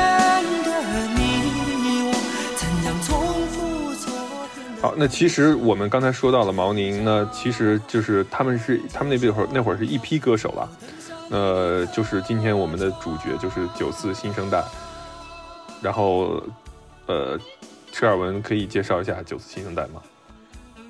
[0.63, 0.71] 的
[1.17, 2.13] 你我
[2.55, 4.13] 怎样重复昨
[4.55, 10.69] 天好，那其实我们刚才说到了毛宁呢，其实就是他们是他们那会儿那会儿是一批歌手了，
[11.31, 14.63] 呃，就是今天我们的主角就是九四新生代，
[15.83, 16.41] 然后
[17.07, 17.37] 呃，
[17.93, 20.03] 车尔文可以介绍一下九四新生代吗？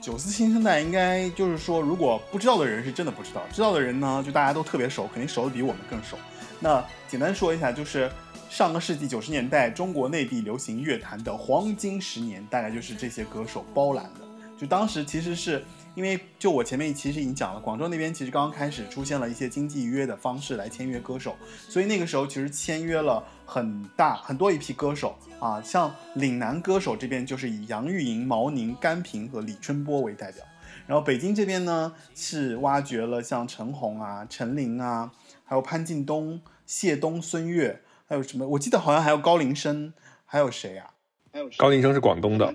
[0.01, 6.17] 九四新生代应该就是说，如果不知道的人是真的不知道，知道的人呢，就大家都特别熟，肯定熟的比我们更熟。
[6.59, 8.11] 那简单说一下，就是
[8.49, 14.21] 上个世纪九十年代中国内地流行乐坛的黄金十年，大概就是这些歌手包揽的。
[14.59, 15.65] 就当时其实是。
[15.97, 21.35] 因为就我前面其实已经讲了，广州那边其实刚刚开始出现了一些经纪约的方式来签约歌手，
[21.69, 30.45] 所以那个时候其实签约了很大很多一批歌手啊，像岭南歌手这边就是以杨钰莹、毛宁、甘萍和李春波为代表，
[30.87, 35.11] 然后北京这边呢是挖掘了像陈红啊、陈琳啊，
[35.45, 38.47] 还有潘劲东、谢东、孙悦，还有什么？
[38.47, 39.93] 我记得好像还有高林生，
[40.25, 40.91] 还有谁啊？
[41.33, 42.55] 还有高林生是广东的，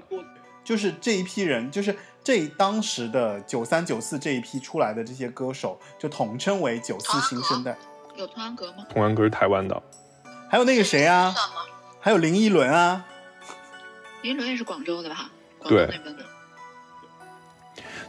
[0.64, 1.96] 就是这一批人，就是。
[2.26, 7.78] 这当时的九三九四这一批出来的这些歌手，就统称为九四新生代。
[8.18, 8.84] 有童安格吗？
[8.90, 9.80] 童安格是台湾的，
[10.50, 11.34] 还有那个谁啊，
[12.00, 13.06] 还有林依轮啊，
[14.22, 15.30] 林依轮也是广州的吧？
[15.60, 16.24] 广州对那边的。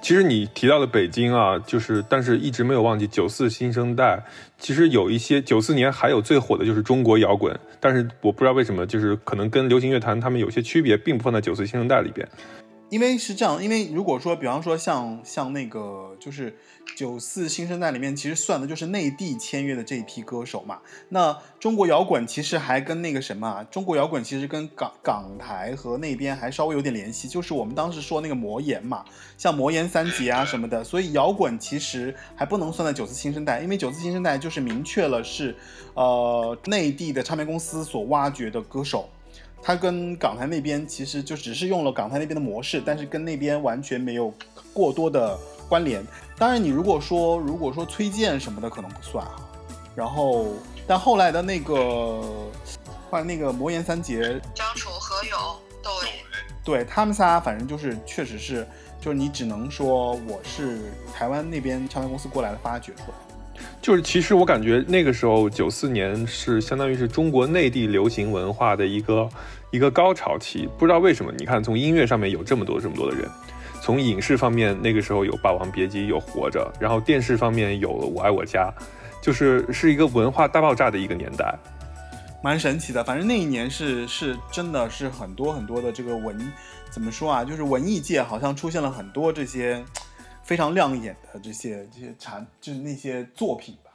[0.03, 4.23] 其实你提到的北京啊，就是但是一直没有忘记九四新生代。
[4.59, 12.29] 其实有一些九四年还有最火的就是中国摇滚，但是我不知道为什么，就是可能跟流行乐坛他们有些区别，并不放在九四新生代里边。
[12.89, 16.57] 因为是这样，因为如果说，比方说像像那个就是
[16.97, 20.79] 九四新生代里面，其实算的就是内地签约的这一批歌手嘛。
[21.09, 29.05] 那中国摇滚其实还跟那个什么，中国摇滚其实跟港港台和那边还稍微有点联系，就是我们当时说那个魔岩嘛，
[29.37, 30.85] 像魔岩三杰啊什么的。
[30.85, 35.57] 所以摇滚其实还不能算在九四新生代，因为九四新生代就是明确了是
[35.95, 39.09] 呃内地的唱片公司所挖掘的歌手。
[39.63, 44.33] 它跟港台那边其实就只是用了港台那边的模式，但是跟那边完全没有
[44.73, 45.39] 过多的
[45.69, 46.07] 关联。
[46.39, 49.37] 当然，你如果说如果说崔健什么的可能不算啊。
[49.95, 50.49] 然后，
[50.87, 51.75] 但后来的那个
[53.11, 55.39] 后来那个魔岩三杰，张楚、何勇、
[55.83, 56.09] 窦唯，
[56.63, 58.69] 对他们仨，反正就是确实是，
[59.01, 63.26] 就是你只能说我是台湾那边唱片公司过来的发掘出来。
[63.87, 69.29] 就是其实我感觉那个时候九四年是相当于是中国内地流行文化的一个
[69.71, 73.31] 一个高潮期，不知道为什么，你看从音乐上面有这么多这么多的人，
[73.81, 78.75] 从影视方面那个时候有《霸王别姬》有《活着》，然后电视方面有《我爱我家》，
[79.25, 81.57] 就是是一个文化大爆炸的一个年代。
[82.43, 86.37] 蛮神奇的，反正那一年是是真的是很多很多的这个文，
[86.91, 87.45] 怎么说啊？
[87.45, 89.85] 就是文艺界好像出现了很多这些
[90.47, 93.91] 非常亮眼的这些这些产，就是那些作品吧。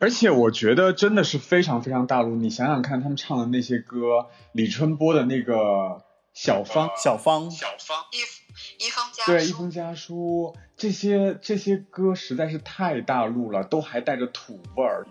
[0.00, 2.34] 而且我觉得真的是非常非常大陆。
[2.34, 5.54] 你想想看，他们唱的那些歌，李春波的那个
[6.34, 15.06] 《小芳》，小芳，小芳，一一封家对，一书封家书，这些这些歌实在是太大陆了，都还带着土味儿。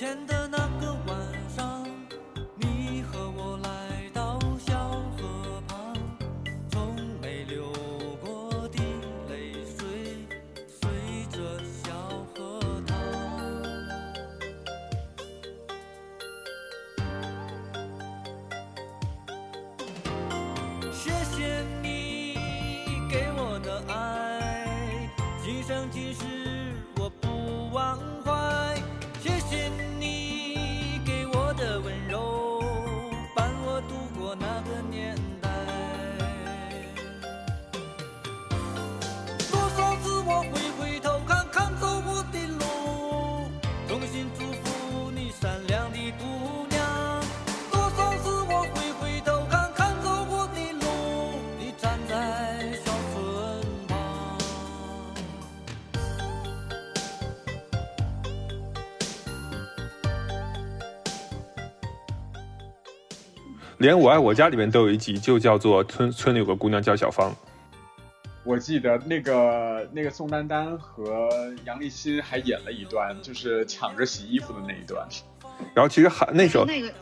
[0.00, 1.14] 前的那个晚
[1.54, 1.86] 上，
[2.56, 3.68] 你和我来
[4.14, 4.88] 到小
[5.18, 5.94] 河旁。
[6.70, 7.70] 从没流
[8.18, 8.78] 过的
[9.28, 10.26] 泪水，
[10.66, 10.88] 随
[11.30, 11.92] 着小
[12.34, 12.96] 河淌。
[20.90, 22.38] 谢谢你
[23.10, 25.10] 给我的爱，
[25.44, 26.24] 今生今世
[63.80, 67.34] 连《我爱我家》里面都有一集，就叫做村村里有个姑娘叫小芳。
[68.44, 71.30] 我记得那个那个宋丹丹和
[71.64, 75.08] 杨立新还演了一段，就是抢着洗衣服的那一段。
[75.72, 76.92] 然后其实韩那时候那个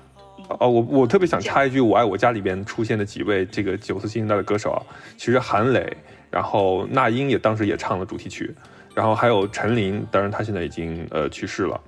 [0.60, 4.78] 哦，我我特别想插一句，《我爱我家》里边出现的几位这个九四新生代的歌手啊，
[5.16, 5.96] 其实韩磊，
[6.30, 8.54] 然后那英也当时也唱了主题曲，
[8.94, 11.80] 然后还有陈琳，当然他现在已经呃去世了，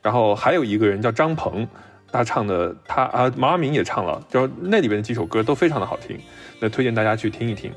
[0.00, 1.68] 然后还有一个人叫张鹏，
[2.12, 6.16] 他唱的他啊毛阿敏也唱了，然后那里边的几首歌都非常的好听，
[6.60, 7.72] 那推荐大家去听一听。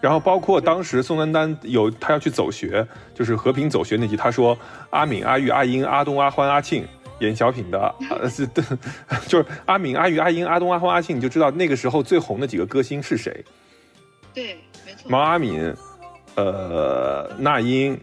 [0.00, 4.56] 然后包括当时宋丹丹有她要去走学，就是和平走学那集，她说
[4.88, 6.86] 阿敏、阿玉、阿英、阿东、阿欢、阿庆
[7.18, 8.62] 演小品的，呃是的，
[9.28, 13.44] 就是阿敏、阿玉、阿英、阿东、阿欢、阿庆，你就知道那个时候最红的几个歌星是谁。
[14.32, 15.10] 对，没错。
[15.10, 15.74] 毛阿敏，
[16.36, 18.00] 呃，那英，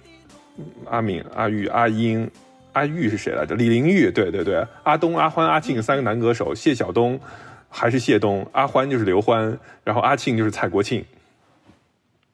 [0.86, 2.30] 阿敏、阿玉、阿英、
[2.78, 3.56] 阿玉是谁来着？
[3.56, 7.20] 李玲玉，对对对，阿东、阿欢、阿庆三个男歌手，谢晓东
[7.70, 11.04] 还是谢东，阿欢就是刘欢，然后阿庆就是蔡国庆。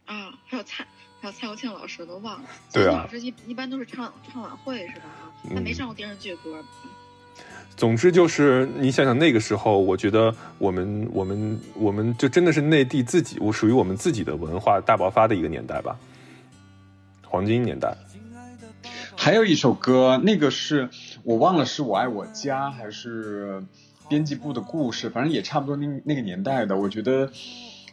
[0.06, 0.86] 啊，还有蔡，
[1.22, 2.50] 还有蔡国庆老师都忘了。
[2.74, 5.06] 对老师一一般都是唱唱晚会是吧？
[5.06, 6.62] 啊，他没嗯上过电视剧歌。
[7.78, 15.98] 总之就是你想想那个时候，我觉得我们我们我们就真的是内地自己，我属于我们自己的文化大爆发的一个年代吧，
[17.26, 17.96] 黄金年代。
[19.16, 20.90] 还有一首歌，那个是
[21.24, 23.64] 我忘了是我爱我家还是
[24.10, 26.76] 编辑部的故事，反正也差不多那那个年代的。
[26.76, 27.32] 我觉得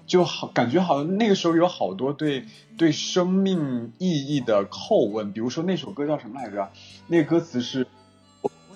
[0.06, 2.44] 就好，感觉好像那个时候有好多对
[2.76, 5.32] 对生命意义的叩问。
[5.32, 6.68] 比如说那首歌叫什么来着？
[7.06, 7.86] 那个歌词是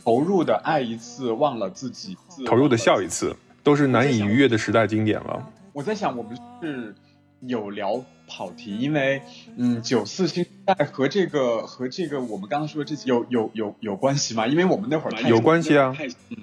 [0.05, 2.15] 投入的爱一次，忘了自己；
[2.47, 5.51] 投入的笑一次，都是难以逾越的时代经典了。
[5.73, 6.95] 我在想，我们是
[7.41, 9.23] 有聊跑题，因为
[9.57, 14.47] 嗯，九四新时代和这个和这个我们刚刚说的这有有有有关系吗？
[14.47, 15.97] 因为我们那会儿太有关系啊
[16.31, 16.37] 嗯。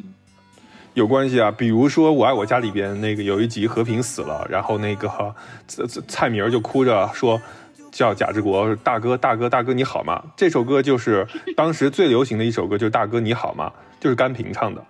[0.94, 5.10] 有关系啊，比如说《我爱我家》里边那个有一集和平死了，然后那个
[5.66, 7.42] 蔡蔡明儿就哭着说，
[7.94, 10.22] 叫贾志国大哥大哥大哥你好吗？
[10.36, 11.26] 这首歌就是
[11.56, 13.72] 当时最流行的一首歌，就是大哥你好吗？
[14.02, 14.84] 就是甘萍唱的。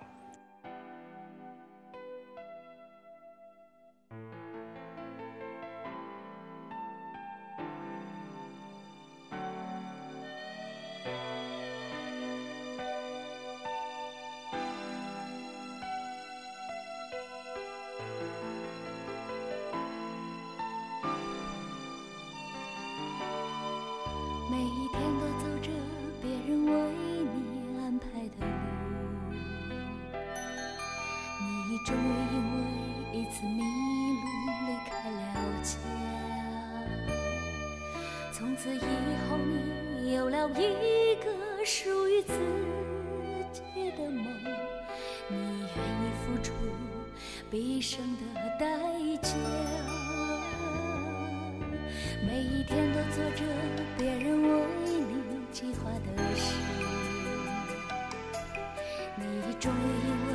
[59.62, 59.76] 终于
[60.08, 60.34] 因为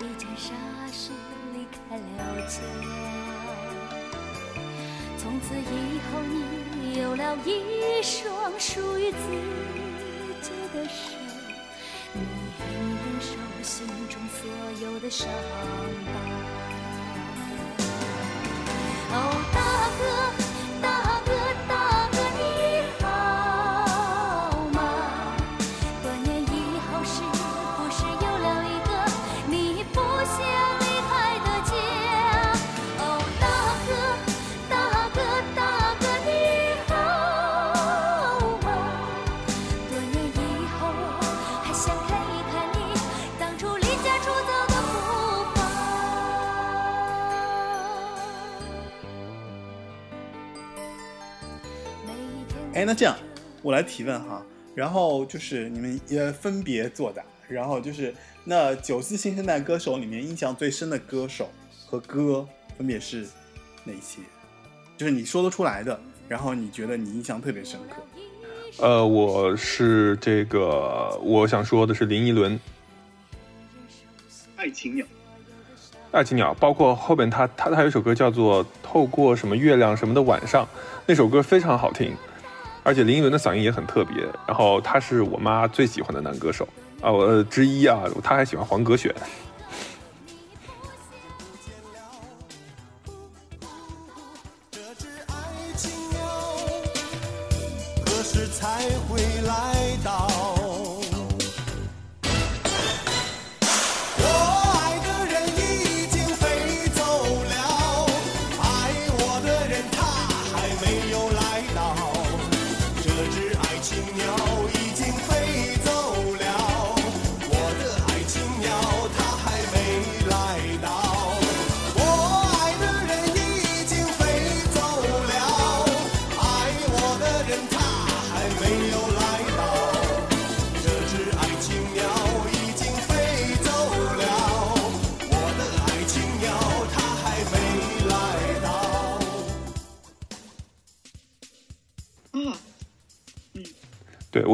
[0.00, 0.52] 一件傻
[0.92, 1.10] 事
[1.54, 2.60] 离开了家。
[5.16, 9.16] 从此以后，你有了一双属于自
[10.42, 11.16] 己的手，
[12.12, 12.20] 你
[12.60, 13.30] 愿意忍受
[13.62, 14.38] 心中所
[14.86, 15.26] 有的伤
[16.04, 16.67] 疤。
[52.88, 53.14] 那这样
[53.60, 54.42] 我来提问哈，
[54.74, 58.14] 然后就是你们也分别作答，然后就是
[58.44, 61.50] 那九四新生代歌手里面印象最深的歌手
[61.84, 63.26] 和歌分别是
[63.84, 64.22] 哪些？
[64.96, 67.96] 就是你说得出来的，然后你觉得你印象特别深刻。
[68.78, 72.58] 呃，我是这个，我想说的是林依轮，
[74.56, 75.04] 爱情鸟，
[76.10, 80.64] 爱情鸟，包括后边他他他有一首歌叫做《透过什么月亮什么的晚上》，
[81.04, 82.16] 那首歌非常好听，
[82.88, 84.24] 而且林依轮的嗓音也很特别。
[84.46, 86.66] 然后他是我妈最喜欢的男歌手
[87.02, 89.14] 啊，我、呃之一啊，他还喜欢黄格选。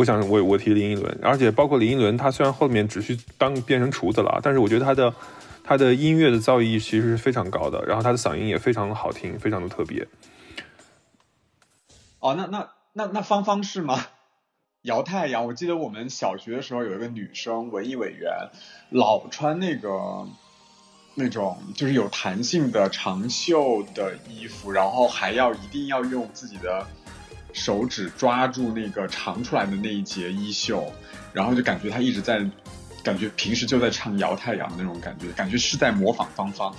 [0.04, 5.14] 我想我我提林依轮，而且包括林依轮，他虽然后面只去当变成厨子了，但是我觉得他的
[5.62, 10.06] 他的音乐的造诣其实是非常高的，然后他的嗓音也非常的好听，非常的特别。
[12.20, 14.04] 哦，那那那那芳芳是吗？
[14.82, 18.50] 姚太阳，我记得我们小学的时候有一个女生文艺委员，
[18.90, 20.28] 老穿那个
[21.14, 26.86] 那种就是有弹性的长袖的衣服，然后还要一定要用自己的
[27.54, 30.92] 手指抓住那个长出来的那一截衣袖，
[31.32, 32.44] 然后就感觉他一直在
[33.02, 36.74] 感觉平时就在唱《摇太阳》那种感觉，感觉是在模仿芳芳。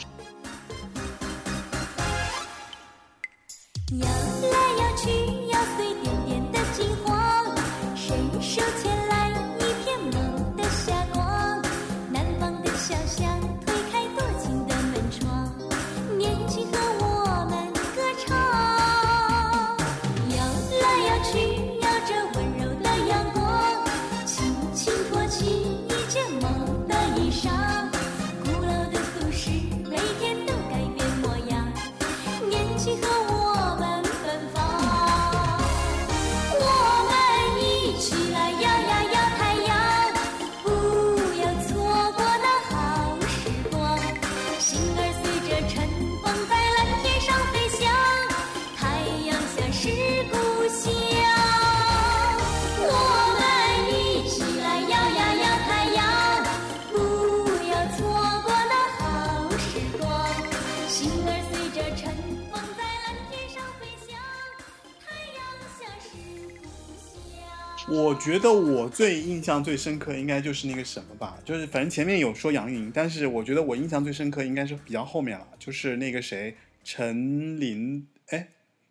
[68.06, 78.50] 我觉得我最印象最深刻应该就是那个什么吧，就是反正前面有说杨钰莹，但是我觉得我印象最深刻应该是比较后面了，就是那个谁陈琳，哎，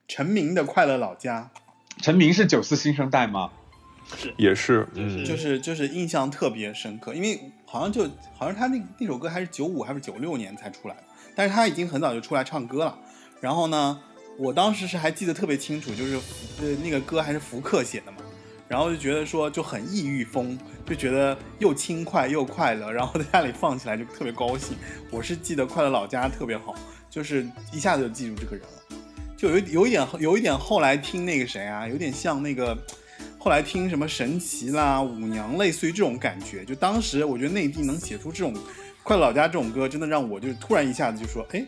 [0.09, 1.53] 陈明的《快乐老家
[2.03, 3.53] 陈明是九四新生代吗？
[4.17, 11.05] 是也是，嗯，》，就是就是印象特别深刻，因为好像就好像他那那首歌还是九五还是九六年才出来的，
[11.37, 12.99] 但是他已经很早就出来唱歌了。
[13.41, 14.01] 然后呢，
[14.39, 16.17] 我当时是还记得特别清楚，就是
[16.61, 18.19] 呃那个歌还是福克写的嘛，
[18.69, 24.77] 然后就觉得说就很异域风，就觉得又轻快又快乐， 然后在家里放起来就特别高兴。
[25.11, 26.75] 我是记得《快乐老家》特别好，
[27.11, 28.97] 就是一下子就记住这个人了，
[29.37, 32.77] 就有有一点有一点后来听那个谁啊，有点像那个。
[33.39, 36.65] 后来听什么神奇啦、舞娘，类似于这种感觉。
[36.65, 38.55] 就当时我觉得内地能写出这种
[39.03, 41.63] 《快乐老家》这种歌，真的让我就突然一下子就说，哎，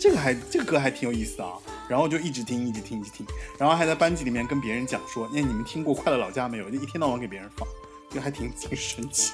[0.00, 1.58] 这个还这个歌还挺有意思的啊。
[1.90, 3.26] 然后就一直听，一直听，一直听，
[3.58, 6.70] 然后还在班级里面跟别人讲说，那，你们听过《快乐老家》没有？
[6.70, 7.66] 就一天到晚给别人放，
[8.08, 9.32] 就还挺挺神奇。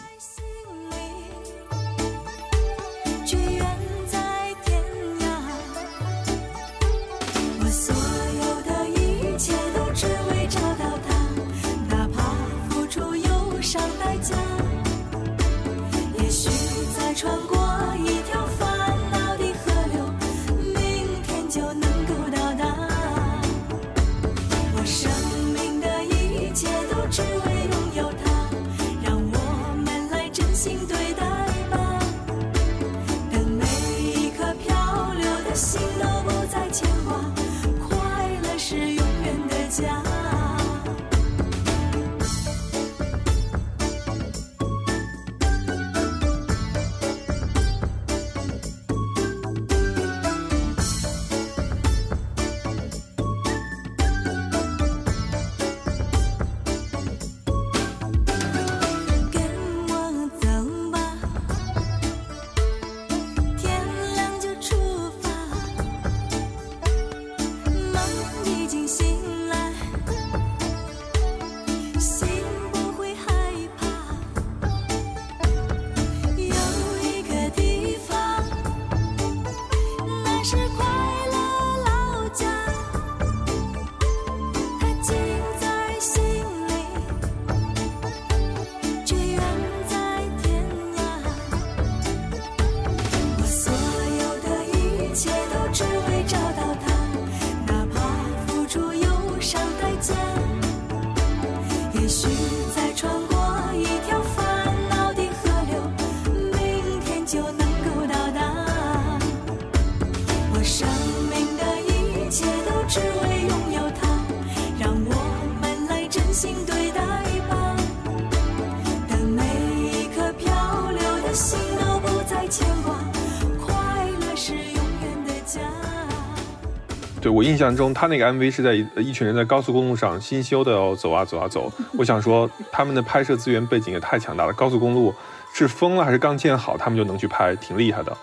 [127.37, 131.71] 我印象中，他那个 MV 是在一一群人在高速公路上新修的哦，走啊走啊走。
[131.93, 135.15] 我想说，他们的拍摄资源背景也太强大了，高速公路
[135.53, 138.17] 是封了还是刚建好，他们就能去拍，挺厉害的。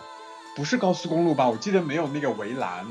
[0.55, 1.47] 不是高速公路吧？
[1.47, 2.83] 我记得没有那个围栏，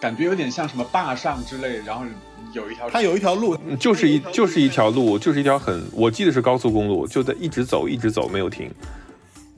[0.00, 2.04] 感觉有点像什么坝上之类，然后
[2.52, 2.90] 有一条。
[2.90, 8.68] 它有一条路，嗯就是一就是一条路，就是一条很，我记得是高速公路，就在一直走一直走，没有停。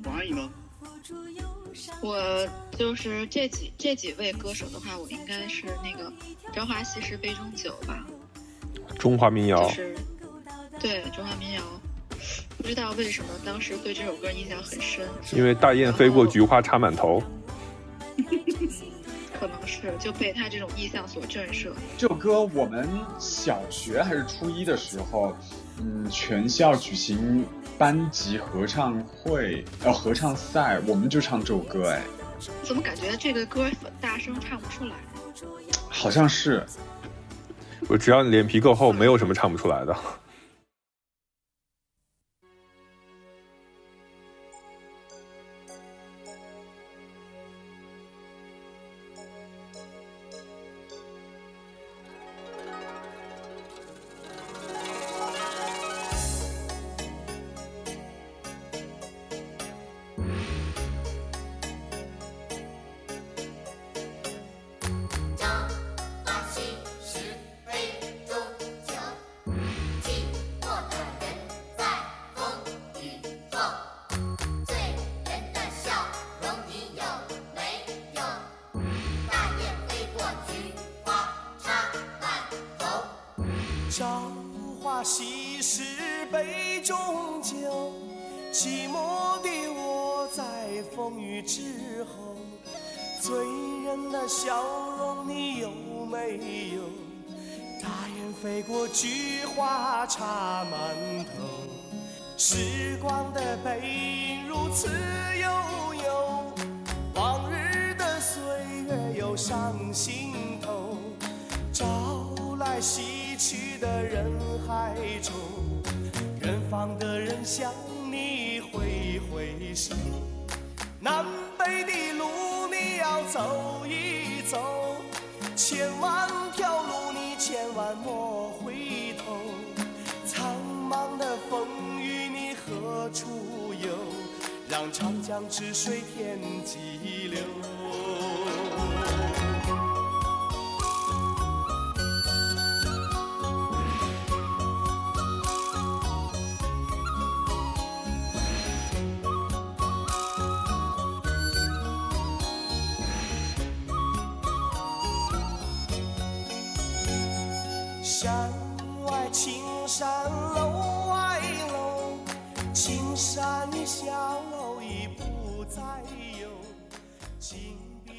[0.05, 0.47] 王阿姨呢？
[2.03, 2.17] 我
[2.83, 6.11] 就是这几这几位歌手的话，我应该是那个
[6.53, 8.05] 《朝花夕拾杯中酒》吧，
[8.99, 9.95] 中华民谣就，是
[10.81, 11.63] 对中华民谣。
[12.59, 17.23] 不知道为什么当时对这首歌印象很深，因为大雁飞过，菊花插满头。
[19.39, 21.71] 可能是就被他这种意象所震慑。
[21.97, 25.37] 这首歌我们小学还是初一的时候，
[25.79, 27.45] 嗯，全校举行
[27.79, 32.03] 班级合唱会，呃，合唱赛，我们就唱这首歌，哎，
[32.63, 33.71] 怎么感觉这个歌
[34.01, 34.95] 大声唱不出来？
[35.89, 36.65] 好像是。
[37.89, 39.97] 我只要你脸皮够厚，没有什么唱不出来的。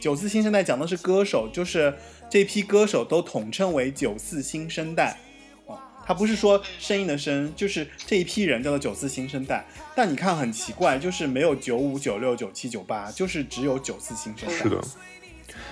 [0.03, 1.93] 九四新生代讲的是歌手，就是
[2.29, 5.17] 这批歌手都统称为九四新生代。
[5.65, 9.65] 哦，他不是说声音的声，就是这一批人叫做九四新生代。
[9.95, 14.53] 但你看很奇怪，就是没有九五、九六、九七、九八，就是只有九四新生代。
[14.53, 14.81] 是的，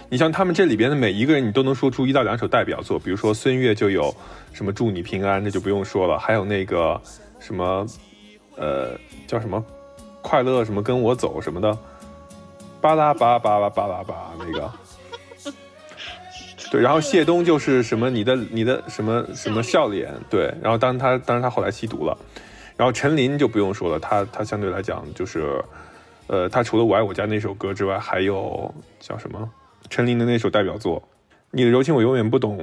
[0.09, 4.15] 你像他们这里边的每一个人，你都能说出一到两首代表作，比如说孙悦就有
[4.53, 7.01] 什么“祝你平安”，这就不用说了，还有那个
[7.37, 7.85] 什么，
[8.55, 9.61] 呃，叫什么
[10.23, 11.77] “快乐什么跟我走”什么的，
[12.81, 14.71] 巴拉巴拉巴拉巴拉巴那个。
[16.71, 22.17] 对，然后谢东就是什么你的你的什么什么笑脸，对，然后当他当然他后来吸毒了，
[22.77, 25.61] 然后陈琳就不用说了，他他相对来讲就是，
[26.27, 29.49] 呃，他除了我爱我家那首歌之外，还有叫什么
[29.89, 30.97] 陈琳的那首代表作
[31.51, 32.57] 《你的柔情我永远不懂》。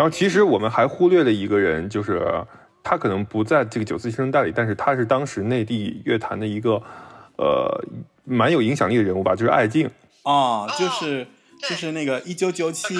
[0.00, 2.22] 然后其实我们还忽略了一个人，就是
[2.82, 6.82] 他可能不在这个九四新生代里，但是他是当时内地乐坛的一个
[7.36, 7.84] 呃
[8.24, 9.90] 蛮有影响力的人物吧，就是艾敬。
[10.22, 11.26] 啊，就是
[11.68, 12.94] 就是那个一九九七，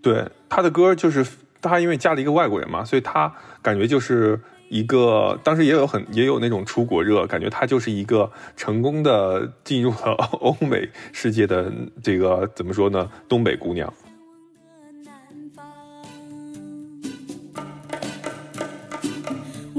[0.00, 1.22] 对他的歌就是
[1.60, 3.30] 他因为嫁了一个外国人嘛，所以他
[3.60, 11.70] 感觉就是一个当时也有很也有那种出国热，感觉他就是一个成功的进入了欧美世界的
[12.02, 13.92] 这个怎么说呢，东北姑娘。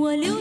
[0.06, 0.35] olho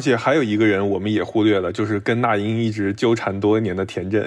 [0.00, 4.22] 而且还有一个人我们也忽略了，就是跟那英一直纠缠多年的田震。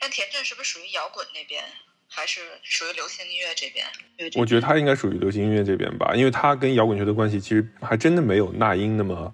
[0.00, 1.62] 那田震是不是属于摇滚那边，
[2.08, 3.86] 还是属于流行音乐这边？
[4.34, 9.32] 我觉得他应该属于流行音乐这边吧，因为他跟摇滚乐的关系其实还真的没有那英那么，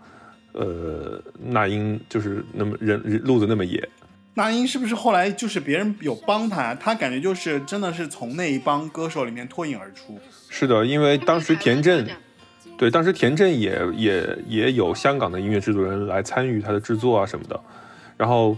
[0.53, 3.89] 呃，那英就是那么人人路子那么野。
[4.35, 6.75] 那英是不是后来就是别人有帮他？
[6.75, 10.21] 他感觉就是真的是从那一帮歌手里面脱颖而出。
[10.51, 12.07] 是的，因为当时田震，
[12.79, 17.59] 对，当时田震也也也有香港的音乐制作人来参与他的制作啊什么的。
[18.17, 18.57] 然后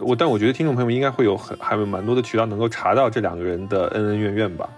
[0.00, 4.68] 我，但我觉得听众朋友们应该会有很还有蛮多的渠道能够查到这两个人的恩恩怨怨吧。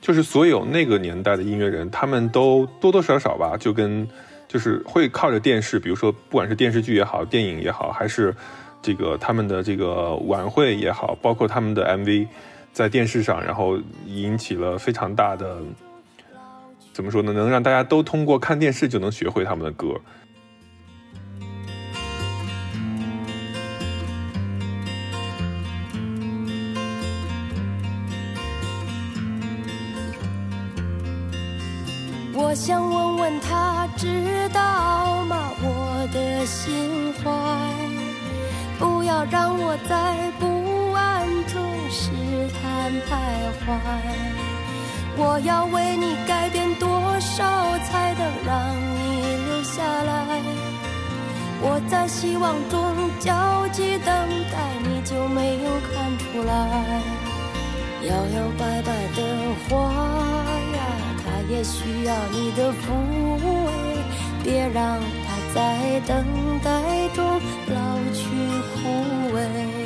[0.00, 4.06] 就是所有那个年代的音乐人，他们都多多少少吧，就跟
[4.46, 8.32] 就是会靠着电视，比如说不管是电视剧也好，电影也好，还是
[8.82, 12.28] 这个他们的这个晚会也好，包括他们的 MV，
[12.72, 15.56] 在电视上，然后引起了非常大的，
[16.96, 17.30] 怎么说呢？
[17.30, 20.00] 能让大家都通过看电视就能学会他们的歌。
[32.32, 35.50] 我想问问他知道吗？
[35.60, 37.30] 我的心怀，
[38.78, 42.08] 不要让我在不安中试
[42.62, 43.10] 探徘
[43.66, 44.55] 徊。
[45.18, 46.88] 我要为你改变多
[47.20, 47.42] 少，
[47.78, 50.40] 才能让你留下来？
[51.62, 54.12] 我在希望中焦急等
[54.52, 56.52] 待，你就没有看出来？
[58.02, 59.20] 摇摇摆摆的
[59.68, 59.90] 花
[60.76, 60.78] 呀，
[61.24, 62.84] 它也需要你的抚
[63.42, 63.42] 慰，
[64.44, 66.24] 别让它在等
[66.62, 67.24] 待中
[67.68, 67.74] 老
[68.12, 68.20] 去
[68.74, 69.85] 枯萎。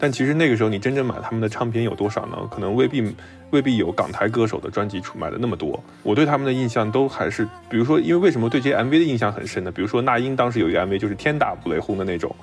[0.00, 2.48] 但其实那个时候你真正买他们的唱片有多少呢？
[2.50, 3.14] 可能未必
[3.50, 5.78] 未必有港台歌手的专辑出卖的那么多。
[6.02, 9.70] 我对他们的印象都还是，比如说，因为为什么对这些 MV 的印象很深呢？
[9.70, 12.34] 比如说那英当时有一个 MV 就是天打五雷轰的那种，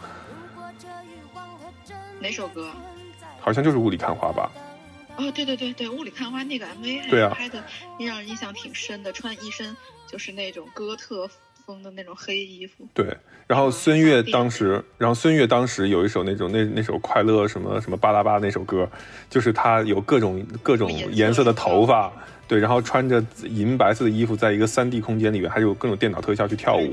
[2.20, 2.70] 哪首歌？
[3.40, 4.52] 好像就是雾里看花吧。
[5.18, 7.64] 哦，对对对对，雾里看花那个 MV 还对啊拍的
[8.00, 11.28] 让人印象挺深的，穿一身就是那种哥特
[11.68, 12.88] 风的那种黑衣服。
[12.94, 13.06] 对，
[13.46, 18.90] 然后孙悦当时，然后孙悦当时有一首那种那那首快乐什么什么巴拉巴那首歌，
[19.30, 22.10] 就是他有各种各种颜色的头发，
[22.48, 26.90] 对，然后穿着银白色的衣服，在一个三 D 空间里面，还有各种电脑特效去跳舞。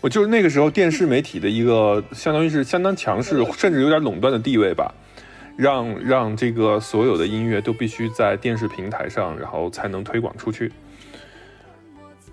[0.00, 4.94] 我就是那个时候电视媒体的一个，相当于是相当强势，甚至有点垄断的地位吧，
[5.58, 10.72] 让让这个所有的音乐都必须在电视平台上，然后才能推广出去。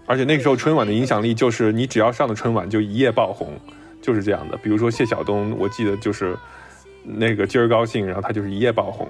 [0.05, 3.59] 而且那个时候春晚的影响力就是，你只要上了春晚就一夜爆红，
[4.01, 4.57] 就是这样的。
[4.57, 6.37] 比如说谢晓东，我记得就是
[7.03, 9.07] 那个今儿高兴，然后他就是一夜爆红。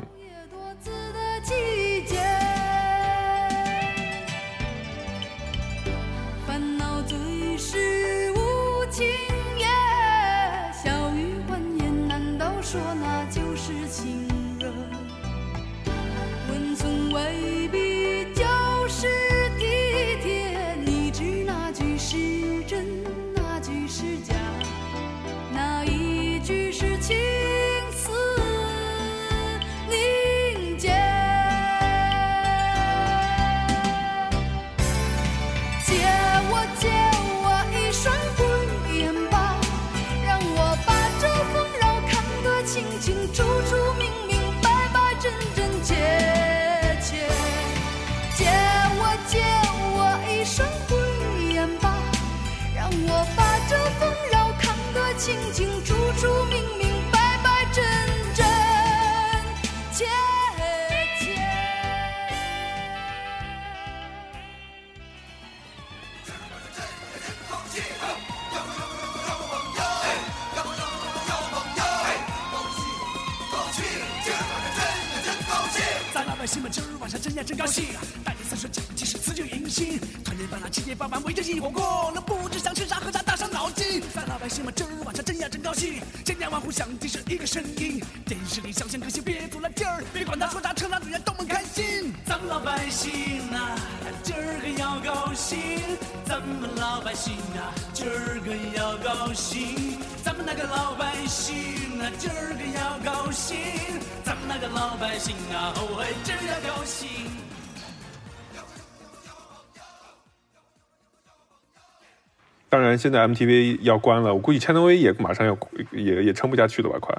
[112.75, 115.57] 当然，现在 MTV 要关了，我估计 Channel V 也马上要
[115.93, 116.99] 也也撑不下去了吧？
[116.99, 117.15] 快。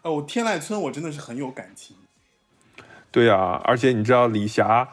[0.00, 1.94] 哦，我天籁村我真的是很有感情。
[3.10, 4.88] 对呀、而且你知道李霞，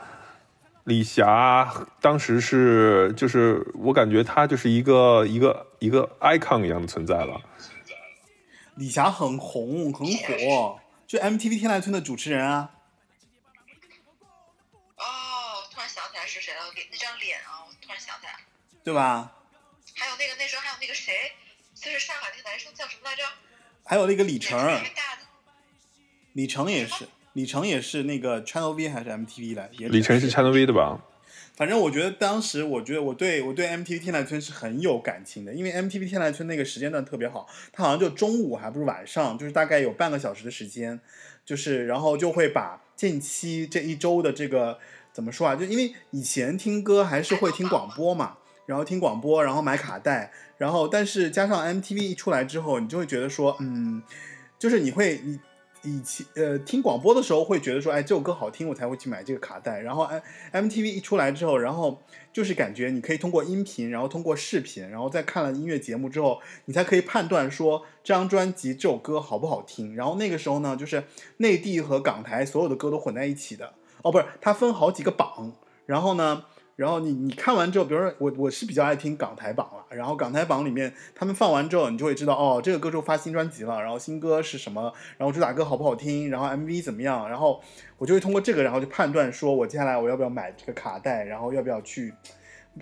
[0.83, 7.41] 李霞当时是就是我感觉她就是一个一个一个 icon 一样的存在了。
[8.75, 12.71] 李霞很红很火，就 MTV 天籁村的主持人啊。
[14.97, 15.05] 哦，
[15.71, 18.33] 突然想起来是谁了，脸那张脸啊，我突然想起来。
[18.83, 19.31] 对吧？
[19.95, 21.13] 还有那个那时候还有那个谁，
[21.73, 23.23] 就是上海那个男生叫什么来着？
[23.85, 24.81] 还有那个李晨。
[26.33, 29.69] 李晨也是，李晨也是那个 Channel V 还是 MTV 来？
[29.73, 30.99] 也李晨是 Channel V 的吧？
[31.55, 40.99] 反正我觉得当时，我觉得我对我对 MTV 天籁村是很有感情的，因为 MTV 天籁村那个时间段特别好，它好像就中午还不是晚上，就是大概有半个小时的时间，
[41.45, 44.79] 就是然后就会把近期这一周的这个
[45.11, 45.55] 怎么说啊？
[45.55, 54.01] 就因为以前听歌还是会听广播嘛，然后听广播，然后买卡带，然后但是加上 MTV 一出来之后，你就会觉得说，嗯，
[54.57, 55.39] 就是你会你。
[55.85, 59.81] 以前呃听广播的时候会觉得说，哎，这首歌好听，我才会去买这个卡带。
[59.81, 60.03] 然后
[60.53, 69.93] M MTV 一出来之后，然后就是感觉你可以通过音频，然后通过视频，然后再看了音乐节目之后，你才可以判断说这张专辑这首歌好不好听。
[69.93, 71.03] 然后那个时候呢，就是
[71.39, 73.73] 内地和港台所有的歌都混在一起的。
[74.03, 75.51] 哦，不是，它分好几个榜，
[75.85, 76.45] 然后呢。
[76.75, 87.61] 然后你你看完之后，比如说我我是比较爱听港台榜了，然后港台榜里面他们放完之后，你就会知道哦，这个歌手发新专辑了，然后新歌是什么，然后主打歌好不好听，然后 MV 怎么样，然后
[87.99, 92.11] 我就会通过这个，然后就判断说我接下来我要不要买这个卡带，然后要不要去，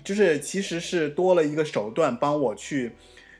[0.02, 2.92] 就是其实是多了一个手段帮我去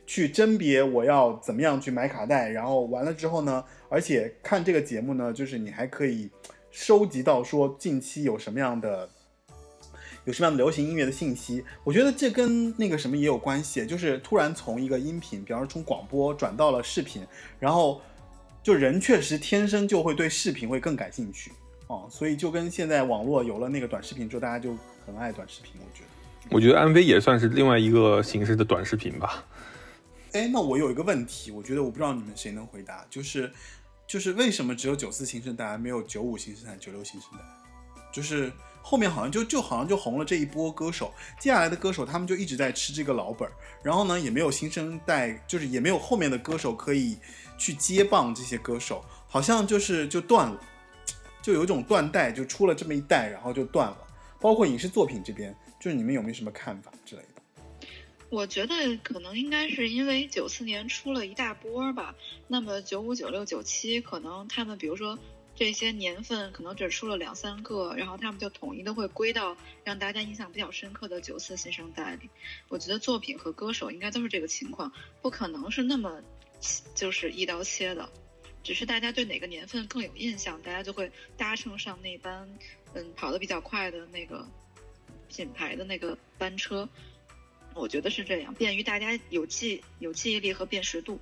[0.07, 6.31] 去甄别我要怎么样去买卡带，然后完了之后呢，而且看这个节目呢，就是你还可以
[6.71, 9.09] 收集到说近期有什么样的。
[10.25, 11.65] 有什么样的流行音乐的信息？
[11.85, 17.27] 我觉得这跟那个什么也有关系，就是突然从一个音频，比方说从广播转到了视频，
[17.59, 18.01] 然后
[18.63, 21.51] 就人确实天生就会对视频会更感兴趣
[21.89, 26.09] 哦，所以就跟现在网络有了那个短视频之后，大家就很爱短视频，我觉得。
[26.51, 29.45] 我觉得 MV 也算是另外一个形式的短视频吧。
[30.33, 33.51] 哎，那我有一个问题，我觉得我不知道你们谁能回答，就是
[34.09, 37.45] 就是为什么只有九四新生代没有九五新生代、九六新生代？
[38.13, 38.51] 就是
[38.83, 43.53] 后面好像就就好像就红了这一波歌手，接下来的歌手他们就一直在吃这个老本儿，
[43.83, 47.17] 然后呢也没有新生代，就是也没有后面的歌手可以
[47.57, 50.61] 去接棒这些歌手，好像就是就断了，
[51.41, 53.97] 就有一种断代，就出了这么一代，然后就断了。
[54.41, 57.29] 包括影视作品这边，就是你们有没有什么看法之类的？
[58.29, 62.15] 我觉得可能应该是因为九四年出了一大波吧，
[62.49, 65.19] 那么九五、九六、九七可能他们比如说
[65.63, 72.29] 这些年份可能只出了两三个，然后他们就统一的会归到让大家印象比较深刻的九四新生代里。
[72.69, 74.91] 我觉得作品和歌手应该都是这个情况，
[75.21, 76.21] 不可能是那么
[76.97, 78.11] 就是一刀切的，
[78.65, 82.45] 只是大家对哪个年份更有印象，大家就会搭乘上那班
[82.95, 84.45] 嗯跑得比较快的那个
[85.29, 86.89] 品牌的那个班车。
[87.73, 91.21] 我觉得是这样，便于大家有记有记忆力和辨识度。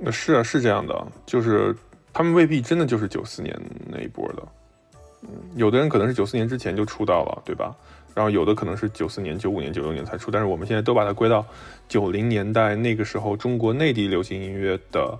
[0.00, 1.72] 那是啊，是这样的，就是
[2.12, 3.56] 他们未必真的就是九四年
[3.88, 4.48] 那一波的，
[5.22, 7.74] 嗯，有的人可能是九四年之前就出道了，对吧？
[8.12, 11.46] 然后有的可能是九四年、九五年、九六年才出，但是我们现在都把它归到
[11.88, 15.16] 九零年代那个时候中国内地流行音乐的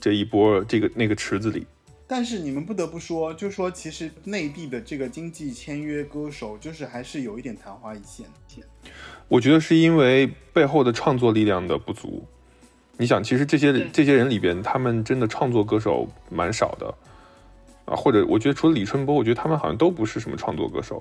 [0.00, 1.66] 这一波这个那个池子里。
[2.06, 8.24] 但是你们不得不说，就说其实内地的这个经济签约歌手，就是还是有一点昙花一现。
[9.26, 12.24] 我觉得是因为背后的创作力量的不足。
[13.00, 16.92] 你想，其实这些这些人里边，他们真的创作歌手蛮少的
[17.84, 21.00] 啊，或者我觉得除了李春波，我觉得他们好像都不是什么创作歌手。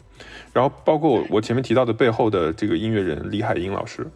[0.54, 4.08] 然后包括我我前面提到的背后的这个音乐人李海英老师，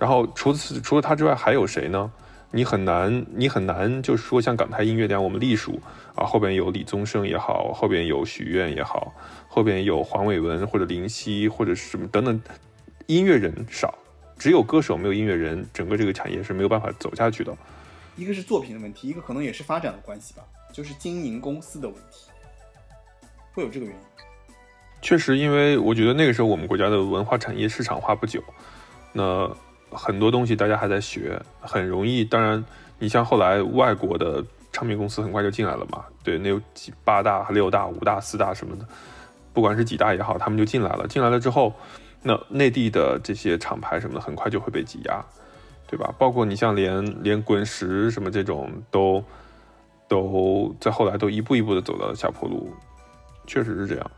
[0.00, 2.10] 然后除此除了他之外还有谁呢？
[2.50, 5.80] 你很难你很难就是说像港台音乐那样我们隶属
[6.16, 9.14] 啊，后边有李宗盛也好，后边有许愿也好，
[9.46, 12.42] 后边有黄伟文或者林夕或者是什么等等，
[13.06, 13.94] 音乐人少。
[14.40, 17.54] 只有歌手没有音乐人，整个这个产业是没有办法走下去的。
[18.16, 20.42] 一个是作品的问题，一个可能也是发展的关系吧，
[20.72, 22.30] 就是经营公司的问题，
[23.52, 24.00] 会有这个原因。
[25.02, 28.42] 确实，因为我觉得那个时候我们国家的文化产业市场化不久，
[29.12, 29.46] 那
[29.90, 32.24] 很多东西大家还在学，很容易。
[32.24, 32.64] 当然，
[32.98, 34.42] 你像后来外国的
[34.72, 38.88] 唱片公司很快就进来了嘛，对，那有几八大、六大、五大、四大什么的，
[39.52, 41.06] 不管是几大也好，他们就进来了。
[41.06, 41.74] 进来了之后，
[42.22, 45.24] 那内地的这些厂牌什么的，很快就会被挤压，
[45.86, 46.14] 对吧？
[46.18, 49.24] 包括你像连连滚石什么这种都
[50.06, 52.72] 都在后来都一步一步的走到了下坡路，
[53.46, 54.10] 确实是这样。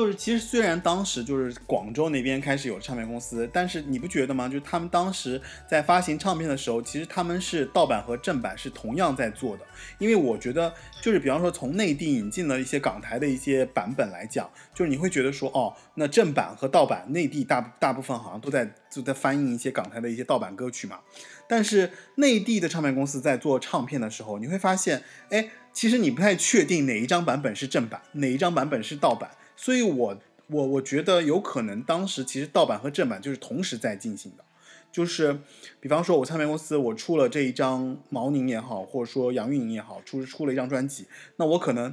[0.00, 4.48] 就是其实虽然当时就是广州那边开始有唱片公司，但是你不觉得吗？
[4.48, 9.62] 就是他们当时在发行唱片的时候，其实他们是盗版和正版是同样在做的。
[9.98, 10.72] 因为我觉得，
[11.02, 21.00] 就是比方说从内地引进了一些港台的一些版本来讲，就是你会觉得说，哦，那正版和盗版，内地大大部分好像都在都在翻译一些港台的一些盗版歌曲嘛。
[21.46, 29.30] 但是内地的唱片公司在做唱片的时候，你会发现，哎，其实你不太确定哪一张版本是正版，哪一张版本是盗版。
[29.60, 30.16] 所以我
[30.46, 34.44] 我我觉得有可能当时其实盗版和正版就是同时在进行的，
[34.90, 35.38] 就是
[35.80, 41.06] 比方说我唱片公司我出了这一张毛宁也好，或者说杨钰莹也好，出出了一张专辑，
[41.36, 41.92] 那我可能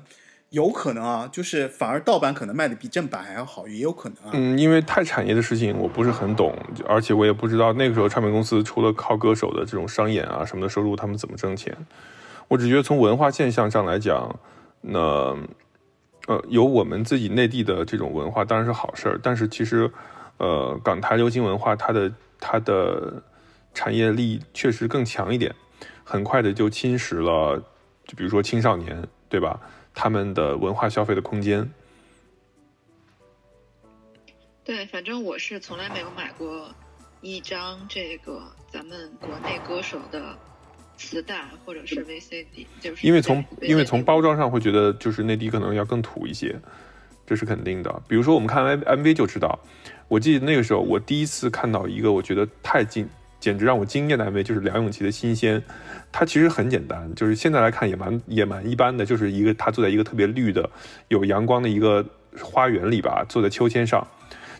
[0.51, 4.31] 有可能啊，就是反而盗版可能卖的比正版还要好，也有可能啊。
[4.33, 6.55] 嗯，因为太产业的事情我不是很懂，
[6.87, 11.75] 而且我也不知道那个时候唱片公司除了靠歌手的这种商演啊什么的收入，他们怎么挣钱。
[12.47, 14.39] 我只觉得从文化现象上来讲，
[14.79, 15.37] 那
[16.27, 19.91] 呃有我们自己内地的这种文化当然是好事儿，但是其实
[20.37, 23.21] 呃港台流行文化它的它的
[23.73, 25.53] 产业力确实更强一点，
[26.03, 27.57] 很快的就侵蚀了，
[28.05, 29.59] 就比如说青少年对吧？
[29.99, 31.67] 他们的文化消费的空间。
[34.63, 36.69] 对，反正我是从来没有买过
[37.21, 40.37] 一张这个咱们国内歌手的
[40.97, 46.55] 磁带或者是 VCD，就是因为从因为从包装上会觉得就是内地可能要更土一些，
[47.25, 48.01] 这是肯定的。
[48.07, 49.59] 比如说我们看 M MV 就知道，
[50.07, 53.07] 我记得那个时候我第一次看到一个我觉得太惊，
[53.39, 55.61] 简直让我惊艳的 MV，就是梁咏琪的《新鲜》。
[56.11, 60.69] 它其实很简单，就是现在来看也蛮也蛮一般的，就是一个他坐在一个特别绿的、
[61.09, 62.03] 有阳光的一个
[62.41, 64.05] 花园里吧，坐在秋千上。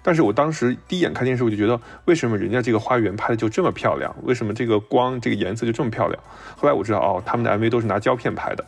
[0.07, 4.15] 但是我当时第一眼看电视，我就觉得为什么人家这个花园拍的就这么漂亮？
[4.23, 6.23] 为什么这个光、这个颜色就这么漂亮？
[6.55, 8.63] 后来我知道，哦，他们的 MV 都是拿胶片拍的。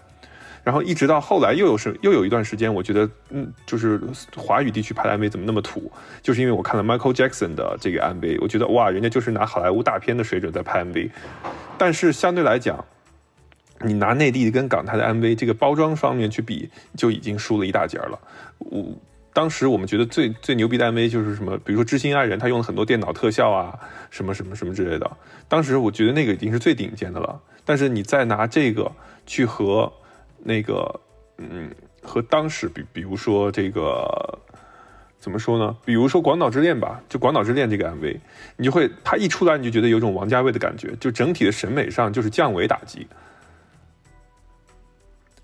[0.66, 4.02] 然后一直到后来又有是又有一段时间，我觉得嗯，就是
[4.36, 5.90] 华语地区拍的 MV 怎么那么土？
[6.22, 11.10] 就是因为我看了 Michael Jackson 的这个 MV，我觉得哇，人家就是拿好莱坞大片的水准在拍 MV。
[11.78, 12.84] 但是相对来讲，
[13.86, 18.20] 你拿内地跟港台的 MV 这个包装方面去比，就已经输了一大截了。
[18.58, 18.86] 我
[19.32, 23.78] 当时我们觉得最最牛逼的 MV 就是什么，比如说《知心爱人》，他用了很多电脑特效啊，
[24.10, 25.10] 什么什么什么之类的。
[25.48, 27.40] 当时我觉得那个已经是最顶尖的了。
[27.64, 28.92] 但是你再拿这个
[29.28, 29.92] 去和
[30.44, 31.00] 那个，
[31.38, 31.70] 嗯，
[32.02, 34.40] 和当时比，比如说这个
[35.20, 35.78] 怎么说呢？
[35.86, 38.18] 比如说《广岛之恋》吧，就《广岛之恋》这个 MV，
[38.58, 43.06] 你就会它一出来你就觉得有种王家卫的感觉，就整体的审美上就是降维打击。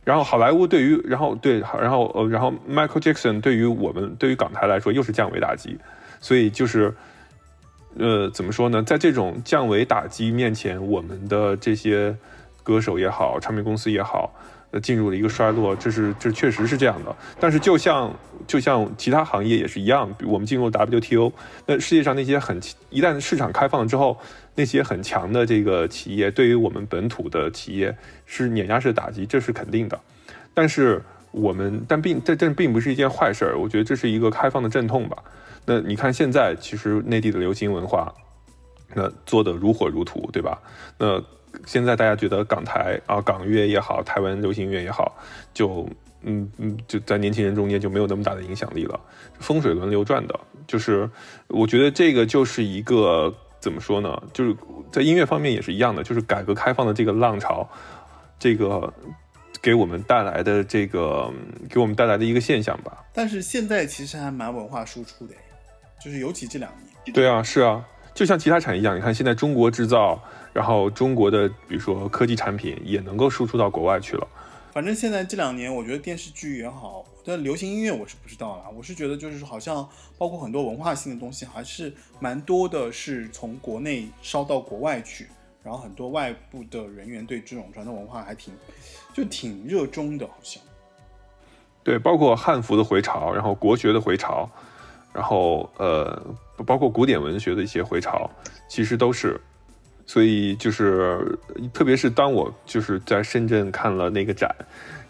[0.06, 5.78] 然后好莱坞对于，然后对，然后呃，然后 Michael Jackson 对于我们对于港台来说又是降维打击，
[6.22, 6.94] 所以就是，
[7.98, 8.84] 呃，怎么说呢？
[8.84, 12.16] 在这种降维打击面前，我们的这些
[12.62, 14.32] 歌手也好，唱片公司也好，
[14.70, 17.16] 呃，进入了一个衰落，这是这确实是这样的。
[17.40, 18.14] 但是就像
[18.46, 21.34] 就像其他行业也是一样，我们进入 WTO，
[21.66, 22.62] 那世界上那些很
[22.92, 24.16] 一旦市场开放之后，
[24.56, 27.96] 那些很强的这个企业对于我们本土的企业
[28.26, 30.00] 是碾压式打击，这是肯定的。
[30.54, 31.02] 但是
[31.32, 35.18] 我们但并这这并不是一件坏事儿，我觉得这是一个开放的阵痛吧。
[35.66, 38.14] 那你看现在其实内地的流行文化，
[38.94, 40.62] 那做的如火如荼，对吧？
[40.98, 41.22] 那
[41.66, 45.18] 现在大家觉得港台啊港乐也好，台湾流行乐也好，
[45.54, 45.90] 就
[46.22, 49.00] 嗯嗯就在年轻人中间就没有那么大的影响力了。
[49.40, 51.10] 风水轮流转的，就是
[51.48, 53.34] 我觉得这个就是一个
[53.66, 54.22] 怎么说呢？
[54.32, 54.56] 就是
[54.92, 57.68] 在音乐方面也是一样的，就是改革开放的这个浪潮，
[58.40, 58.94] 这个。
[59.62, 61.34] 给我们带来的这个，
[61.68, 63.04] 给我们带来的一个现象吧。
[63.12, 65.34] 但是现在其实还蛮文化输出的，
[66.00, 67.12] 就是尤其这两年。
[67.16, 67.84] 对啊，是啊，
[68.14, 70.22] 就像其他产业一样，你看现在中国制造，
[70.54, 74.28] 然后中国的比如说科技产品也能够输出到国外去了。
[74.72, 78.66] 反正现在这两年，我觉得电视剧也好，但流行音乐我是不知道啦。
[78.76, 79.88] 我是觉得就是好像
[80.18, 85.28] 包括很多文化性的东西，还是蛮多的是从国内烧到国外去。
[85.64, 88.54] 然后很多外部的人员对这种传统文化还挺，
[89.16, 90.62] 就挺热衷的，好像。
[91.84, 94.48] 对，包括汉服的回潮，然后国学的回潮，
[95.12, 96.22] 然后呃，
[96.68, 98.30] 包括古典文学的一些回潮，
[98.70, 99.42] 其实都是。
[100.06, 101.36] 所以就是，
[101.74, 104.56] 特别是当我就是在深圳看了那个展，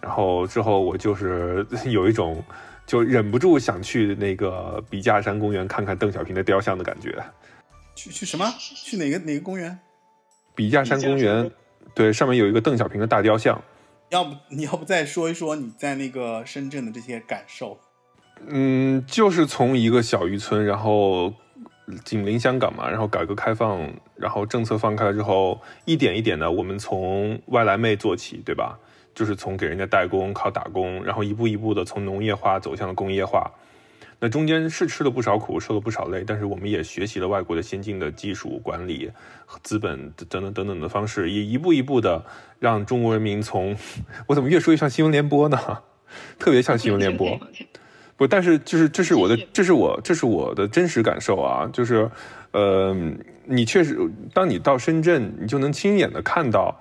[0.06, 2.44] 然后之后我就是 有一种
[2.86, 7.12] 就忍不住想去那个笔架山公园看看邓小平的雕像的感觉。
[7.96, 8.46] 去去什么？
[8.60, 9.80] 去哪个哪个公园？
[10.54, 11.50] 笔架山公园，
[11.96, 13.60] 对，上面有一个邓小平的大雕像。
[14.10, 17.80] 要不你要不再说一说你在那个深圳的这些感受？
[18.46, 21.34] 嗯，就是从一个小渔村，然后
[22.04, 28.78] 紧邻香港嘛，然后改革开放，然后政策放开了之后，一点一点的，我们从外来妹做起，对吧？
[29.16, 33.50] 就是从给人家代工、靠打工，然后一步一步的从农业化走向了工业化。
[34.20, 39.12] 那中间是吃了不少苦，受了不少累，但是我们也学习了外国的先进的技术管理、
[39.64, 42.24] 资本等等等等的方式，也一步一步的
[42.60, 43.76] 让中国人民从……
[44.28, 45.58] 我怎么越说越像新闻联播呢？
[46.40, 47.40] 特别像新闻联播。
[48.16, 51.70] 不，但是就是这是我的，这是我这是我的真实感受啊！
[51.74, 52.10] 就是，
[52.52, 52.96] 呃，
[53.44, 54.00] 你确实，
[54.34, 56.74] 当你到深圳，你就能亲眼的看到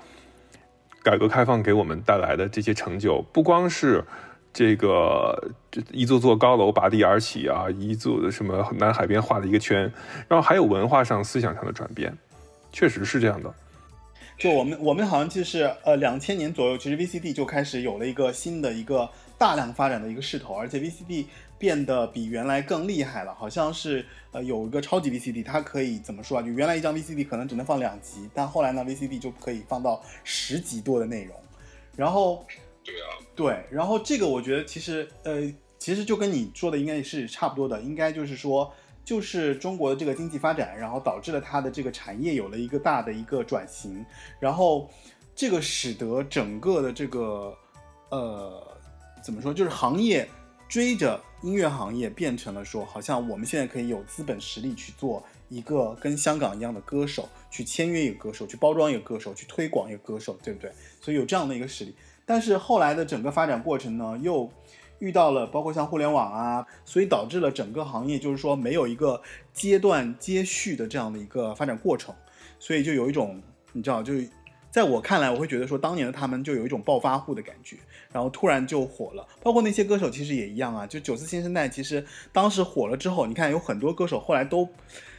[1.05, 4.02] 改革开放给我们带来的这些成就，不光是。
[4.56, 9.81] 这个这一座座高楼拔地而起啊，一座什么南海边画了一个圈，
[10.28, 12.16] 然后还有文化上、思想上的转变，
[12.70, 13.52] 确实是这样的。
[14.39, 21.24] 就我们我们好像就是呃两千年左右，其实 VCD 就开始有了一个新的一个大量发展的一个势头，而且 VCD
[21.59, 26.43] 变得比原来更厉害了，好像是呃有一个超级 VCD，它可以怎么说啊？
[26.43, 31.36] 就原来一张 VCD 可能只能放两集，但后来呢 VCD 就可以放到十集多的内容，
[31.97, 32.44] 然后。
[32.86, 38.70] 对啊，对，然后这个我觉得其实呃，其实就跟你说的应该是差不多的，应该就是说，
[39.02, 44.05] 就是中国的这个经济发展，然后导致了它的这个产业有了一个大的一个转型，
[44.39, 44.90] 然后
[45.35, 47.56] 这个使得整个的这个
[48.10, 48.62] 呃
[49.22, 50.28] 怎么说，就是行业
[50.68, 60.73] 追着音乐行业变成了说，好像我们现在可以有资本实力去做一个跟香港一样的歌手，去签约一个歌手，去包装一个歌手，去推广一个歌手，对不对？
[61.03, 61.95] 所以有这样的一个实力。
[62.25, 64.51] 但是后来的整个发展过程呢，又
[65.01, 69.21] 遇到了包括像互联网啊，所以导致了整个行业就是说没有一个
[69.53, 72.15] 阶段接续的这样的一个发展过程，
[72.59, 73.43] 所以就有一种
[73.73, 74.15] 你知道，就
[74.71, 77.77] 在我看来，我会觉得说当年的他们就有一种暴发户的感觉，
[78.15, 79.27] 然后突然就火了。
[79.43, 84.69] 包括那些歌手其实也一样啊，就九四新生代其实当时火了之后，你看有很多歌手后来都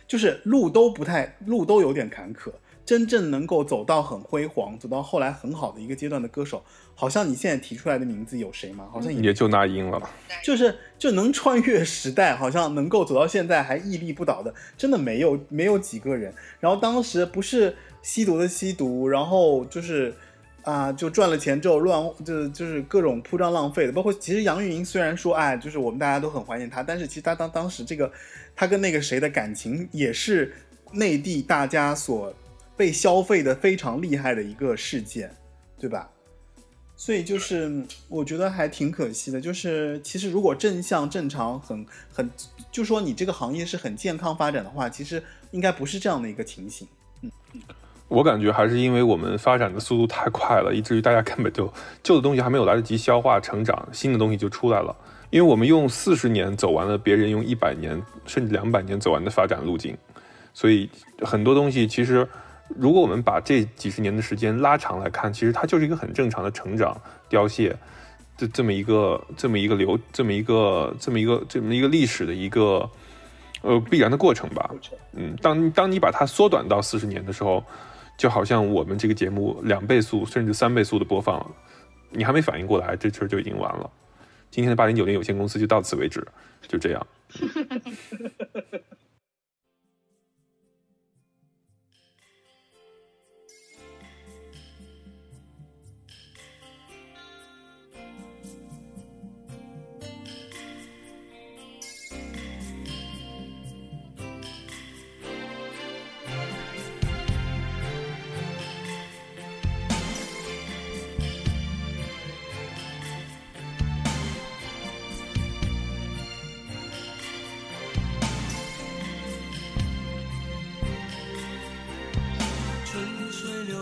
[0.08, 2.52] 就是路都不太路都有点坎坷。
[2.86, 6.64] 真正能够走到很辉煌，走到后来很好的一个阶段的歌手，
[6.94, 8.88] 好像你现在提出来的名字有谁吗？
[8.92, 10.00] 好像也就那英了。
[10.44, 16.32] 就是就能穿越时代，好像能够走到现在还屹立不倒的，真的没有没有几个人。
[16.60, 20.14] 然后当时不是吸毒的吸毒，然后就是
[20.66, 28.12] 啊，就赚了钱之后乱就就是各种铺张浪费的，包括其实杨钰莹虽然说哎，就是我们大家都很怀念她，但是其实她当当时这个
[28.56, 30.54] 她跟那个谁的感情也是
[30.92, 32.34] 内地大家所
[32.76, 35.32] 被消费的非常厉害的一个事件，
[35.80, 36.10] 对吧？
[36.98, 42.28] 所以就是嗯我觉得还挺可惜的，就是其实如果正向正常很很，
[42.72, 45.22] 就说你这个行业是很健康发展的话，其实
[45.52, 46.88] 应该不是这样的一个情形。
[48.07, 51.72] 我感觉还是因为我们发展的速度太快了，以至于大家根本就
[52.03, 54.95] 旧的东西还没有来得及消化成长，新的东西就出来了。
[55.32, 59.98] 因为我们用四十年走完了别人用一百年甚至两百年走完的发展路径，
[60.53, 60.90] 所以
[61.22, 62.26] 很多东西其实，
[62.69, 66.95] 如果我们把这几十年的时间拉长来看，其实它就是一个很正常的成长、
[67.27, 67.76] 凋谢，
[68.38, 72.88] 这这么一个这么一个流这么一个这么一个这么一个历史的一个
[73.61, 74.69] 呃必然的过程吧。
[75.14, 77.61] 嗯，当当你把它缩短到四十年的时候，
[78.18, 81.46] 就好像我们这个节目两倍速甚至三倍速的播放，
[82.12, 83.90] 你还没反应过来，这事儿就已经完了。
[84.50, 86.26] 今天的八零九零有限公司就到此为止，
[86.68, 87.08] 就这样。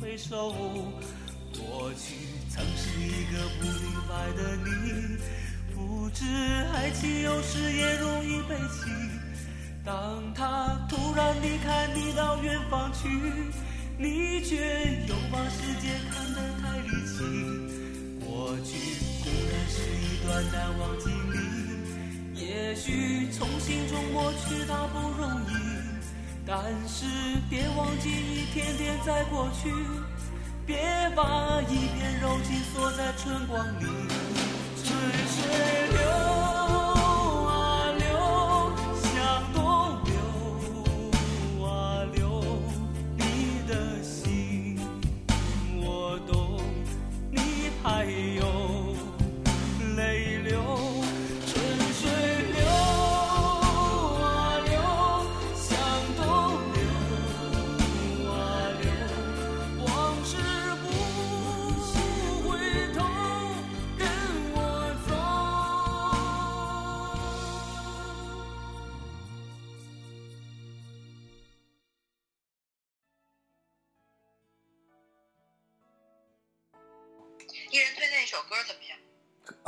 [0.00, 0.50] 回首。
[1.52, 2.14] 过去
[2.50, 5.18] 曾是一个不明白的你，
[5.74, 6.24] 不知
[6.72, 8.90] 爱情有时也容易被气。
[9.84, 13.08] 当他突然离开你到远方去，
[13.98, 14.56] 你却
[15.08, 17.18] 又把世界看得太离奇。
[18.24, 18.70] 过去
[19.24, 21.36] 固然是一段难忘经历。
[22.40, 25.52] 也许重新中过去它不容易，
[26.50, 26.56] 但
[26.88, 27.04] 是
[27.50, 29.70] 别忘记一天天在过去，
[30.64, 30.78] 别
[31.14, 33.84] 把一片柔情锁在春光里。
[34.82, 34.98] 春
[35.28, 35.44] 水
[35.90, 36.57] 流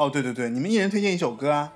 [0.01, 1.71] 哦，对对对，你们一人推荐一首歌啊。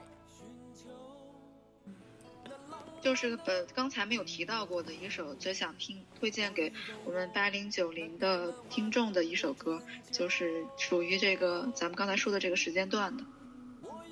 [3.02, 6.72] 就是本刚才没有提到过的一首最想听推荐给
[7.04, 9.78] 我们八零九零的听众的一首歌，
[10.10, 13.22] 就是属于这个咱们刚才说的这个时间段的，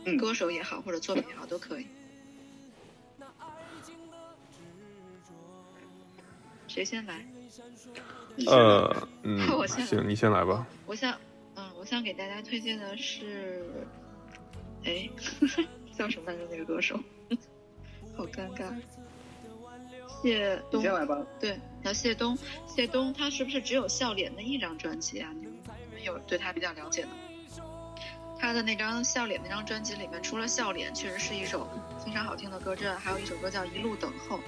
[0.04, 1.86] 嗯歌手也好或者作品也好都可以。
[6.68, 7.26] 谁先来？
[8.46, 10.66] 呃，嗯 我，先行，你先来吧。
[10.84, 11.18] 我想，
[11.54, 13.64] 嗯，我想给大家推荐的是，
[14.84, 15.08] 哎，
[15.96, 16.46] 叫什么来着？
[16.50, 16.98] 那个歌手，
[18.16, 18.74] 好尴尬。
[20.22, 21.26] 谢东，你先来吧。
[21.40, 22.36] 对，叫谢东。
[22.66, 25.30] 谢东他是不是只有笑脸那一张专辑啊？
[25.34, 25.52] 你们
[25.88, 27.14] 你们有对他比较了解的吗？
[28.38, 31.68] 他的那张笑脸那张专辑里面，除了笑脸，确实是一首
[32.04, 34.38] 非常好听的歌之外，还有一首歌叫《一路等候》，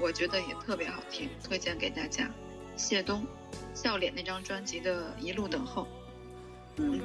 [0.00, 2.30] 我觉得也特别好听，推荐给大家。
[2.76, 3.26] 谢东，
[3.74, 5.82] 笑脸那张专辑的《一路等候》。
[6.76, 7.00] 嗯，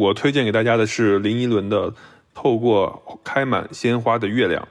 [0.00, 1.90] 我推荐给大家的是林依轮的
[2.32, 4.66] 《透过开满鲜花的月亮》。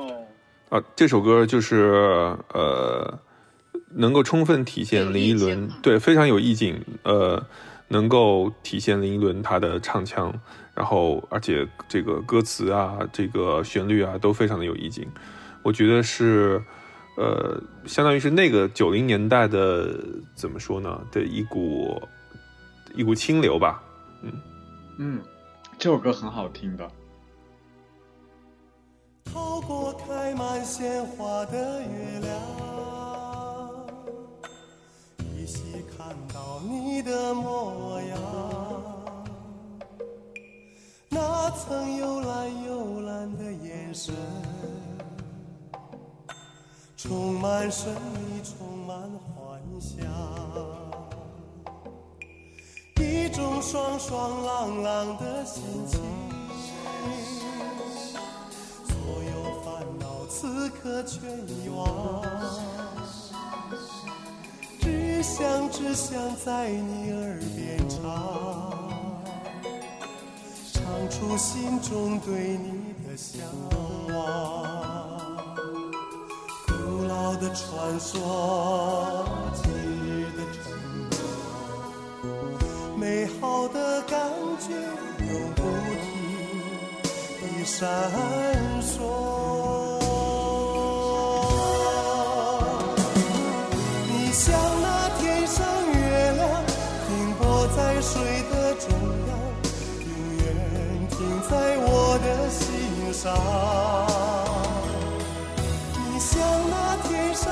[0.00, 0.26] 哦，
[0.70, 3.16] 啊，这首歌就是呃，
[3.92, 7.40] 能够充分体现林依轮对非常有意境，呃，
[7.86, 10.34] 能够体现林依轮她的唱腔，
[10.74, 15.06] 然后而且这个歌词啊，这个旋律啊都非常的有意境，
[15.62, 16.60] 我觉得是
[17.16, 19.96] 呃，相当于是那个九零年代的
[20.34, 22.02] 怎么说呢的一股
[22.96, 23.80] 一股清流吧，
[24.98, 25.22] 嗯，
[25.78, 26.90] 这首歌很好听的。
[29.24, 32.40] 透过开满鲜花的月亮，
[35.36, 38.18] 依稀看到你的模样。
[41.10, 44.14] 那曾幽蓝幽蓝的眼神，
[46.96, 48.98] 充满神秘，充满
[49.34, 50.77] 幻想。
[53.38, 56.00] 一种爽爽朗朗的心情。
[58.88, 59.30] 所有
[59.62, 62.20] 烦恼此刻全遗忘，
[64.80, 68.02] 只想只想在你耳边唱，
[70.72, 73.40] 唱出心中对你的向
[74.08, 74.66] 往。
[76.66, 79.24] 古老的传说，
[83.40, 84.18] 好的感
[84.58, 84.74] 觉
[85.26, 86.06] 永不停。
[87.40, 87.78] 地闪
[88.82, 88.88] 烁。
[94.08, 94.42] 你像
[94.82, 94.86] 那
[95.18, 96.40] 天上月亮，
[97.06, 97.08] 停
[97.38, 97.42] 泊
[97.76, 98.88] 在水的中
[99.28, 99.30] 央，
[100.06, 100.44] 永远
[101.10, 101.16] 停
[101.48, 101.86] 在我
[102.24, 102.58] 的心
[103.12, 103.22] 上。
[105.94, 106.30] 你像
[106.70, 106.74] 那
[107.08, 107.46] 天上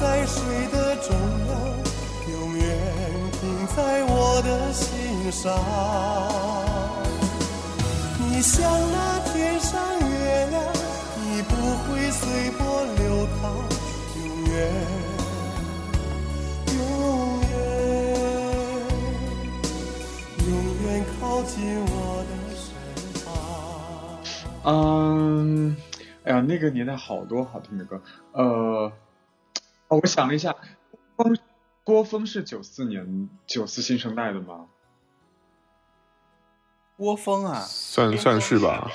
[0.00, 1.10] 在水的中
[1.48, 1.50] 央，
[2.30, 2.62] 永远
[3.32, 4.86] 停在我的心
[5.32, 5.52] 上。
[8.20, 8.62] 你像
[8.92, 10.62] 那天上月亮，
[11.16, 11.52] 你不
[11.82, 13.42] 会随波流淌，
[14.22, 14.56] 永远，
[16.78, 16.80] 永
[17.50, 17.52] 远，
[20.46, 20.50] 永
[20.86, 22.62] 远靠近我的身
[23.24, 23.26] 旁。
[24.62, 25.76] 嗯，
[26.22, 28.00] 哎呀，那个年代好多好听的歌。
[28.32, 28.92] 呃，
[29.88, 30.54] 哦，我想了一下，
[31.16, 31.38] 郭峰
[31.84, 34.66] 郭峰是九四年九四新生代的吗？
[36.96, 38.90] 郭峰啊，算算是吧。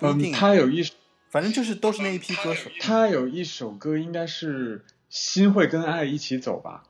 [0.00, 0.82] 嗯，他有一
[1.30, 2.70] 反正就是都是那一批歌手。
[2.80, 6.84] 他有一首歌应该是《心会跟爱一起走》吧？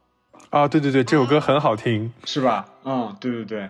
[0.50, 2.12] 啊，对对对，这首歌很好听。
[2.24, 2.68] 是吧？
[2.84, 3.68] 嗯，对对对，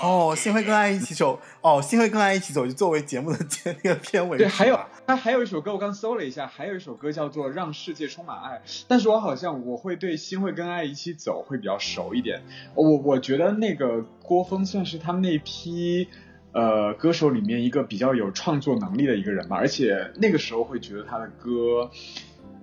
[0.00, 1.40] 哦，心会跟爱一起走。
[1.62, 12.42] 哦，心会跟爱一起走，就作为节目的 节那个片尾曲对，还有他还有一首歌，我刚搜了一下，还有一首歌叫做《让世界充满爱》，但是我好像我会对《心会跟爱一起走》会比较熟一点。
[12.74, 16.08] 我我觉得那个郭峰算是他们那批
[16.52, 21.90] 呃歌手里面一个比较有创作能力的一个人吧，而且那个时候会觉得他的歌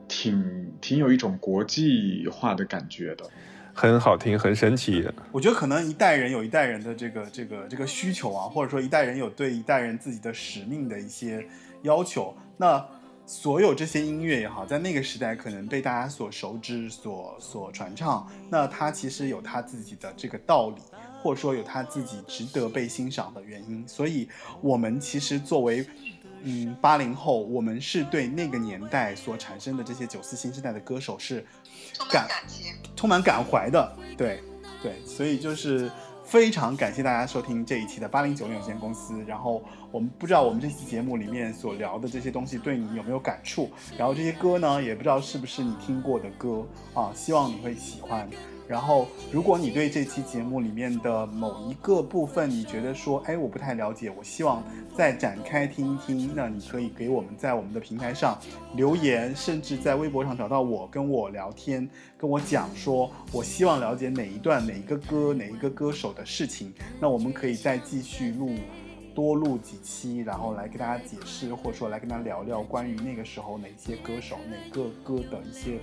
[0.07, 3.25] 挺挺有一种国际化的感觉的。
[3.73, 5.05] 很好听，很神奇。
[5.31, 11.45] 我觉得可能一代人有一代人的这个这个这个需求啊，或者说一代人有对一代人自己的使命的一些
[11.81, 12.35] 要求。
[12.55, 12.85] 那
[13.25, 18.29] 所有这些音乐也好，在那个时代可能被大家所熟知、所所传唱。
[18.49, 20.81] 那它其实有它自己的这个道理，
[21.21, 23.87] 或者说有它自己值得被欣赏的原因。
[23.87, 24.29] 所以，
[24.61, 25.85] 我们其实作为
[26.43, 31.45] 嗯八零后，我们是对那个年代所产生的这些九四新时代的歌手是
[32.09, 32.73] 感激。
[32.95, 34.41] 充满感怀的，对
[34.81, 35.91] 对，所以就是
[36.23, 39.21] 非常感谢大家收听这一期的八零九零有限公司。
[39.27, 39.61] 然后
[39.91, 48.29] 我们不知道我们这期节目里面所聊的这些东西对你有没有感触，然后这些歌呢，也不知道是不是你听过的歌啊，希望你会喜欢。
[48.73, 54.63] 然后，如果你对这期节目里面的某一个部分，你觉得说，哎，我不太了解，我希望
[54.97, 58.35] 再展开听一听，那你可以给我们在我们的平台上
[58.75, 61.87] 留言，甚至在微博上找到我，跟我聊天，
[62.17, 68.55] 跟我讲说，我希望了解哪一段、哪一个歌、哪一个歌手的事情，那我们可以再继续录。
[69.15, 75.77] 多录几期，然后来给大家解释，或者说来跟大家聊聊关于那个时候哪些歌手、哪个歌的一些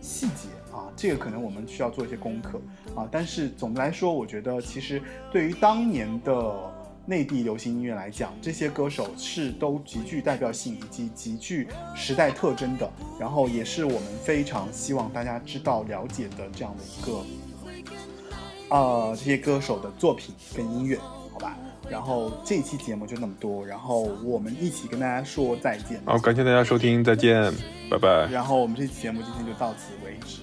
[0.00, 2.60] 细节啊，这个可能我们需要做一些功课
[2.94, 3.08] 啊。
[3.10, 5.02] 但是总的来说，我觉得其实
[5.32, 6.72] 对于当年的
[7.04, 20.98] 内地流行音乐来讲，这些歌手是都极具代表性以及极具时代特征的，然后也是我们非常希望大家知道了解的这样的一个呃这些歌手的作品跟音乐。
[21.32, 21.54] 好吧？
[21.90, 26.00] 然后这期节目就那么多，然后我们一起跟大家说再见。
[26.04, 27.52] 好，感谢大家收听，再见，
[27.90, 28.28] 拜拜。
[28.30, 30.40] 然后我们这期节目今天就到此为止，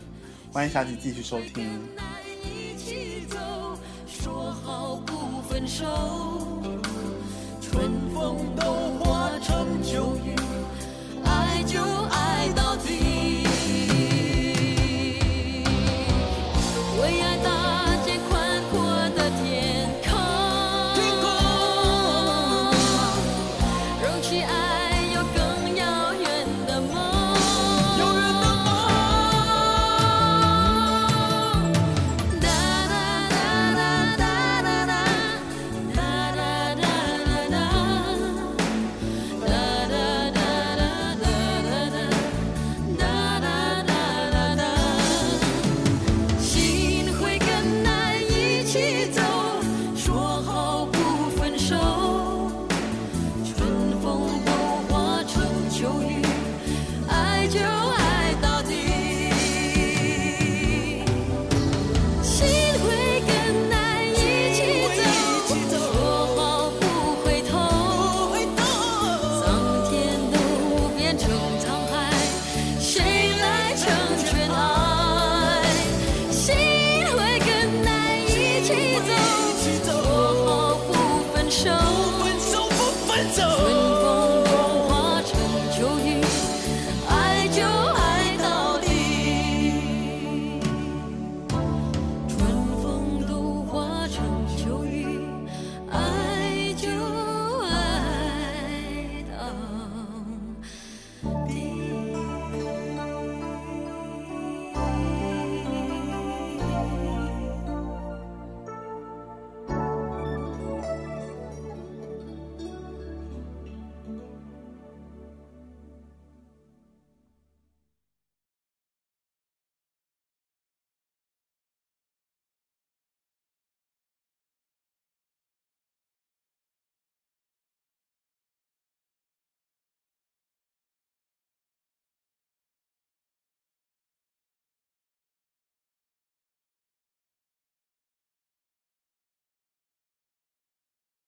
[0.51, 1.81] 欢迎下期继续收听。
[4.07, 5.85] 说好不分手，
[7.61, 8.71] 春风都
[9.03, 10.33] 化成秋雨，
[11.25, 13.42] 爱就爱到底。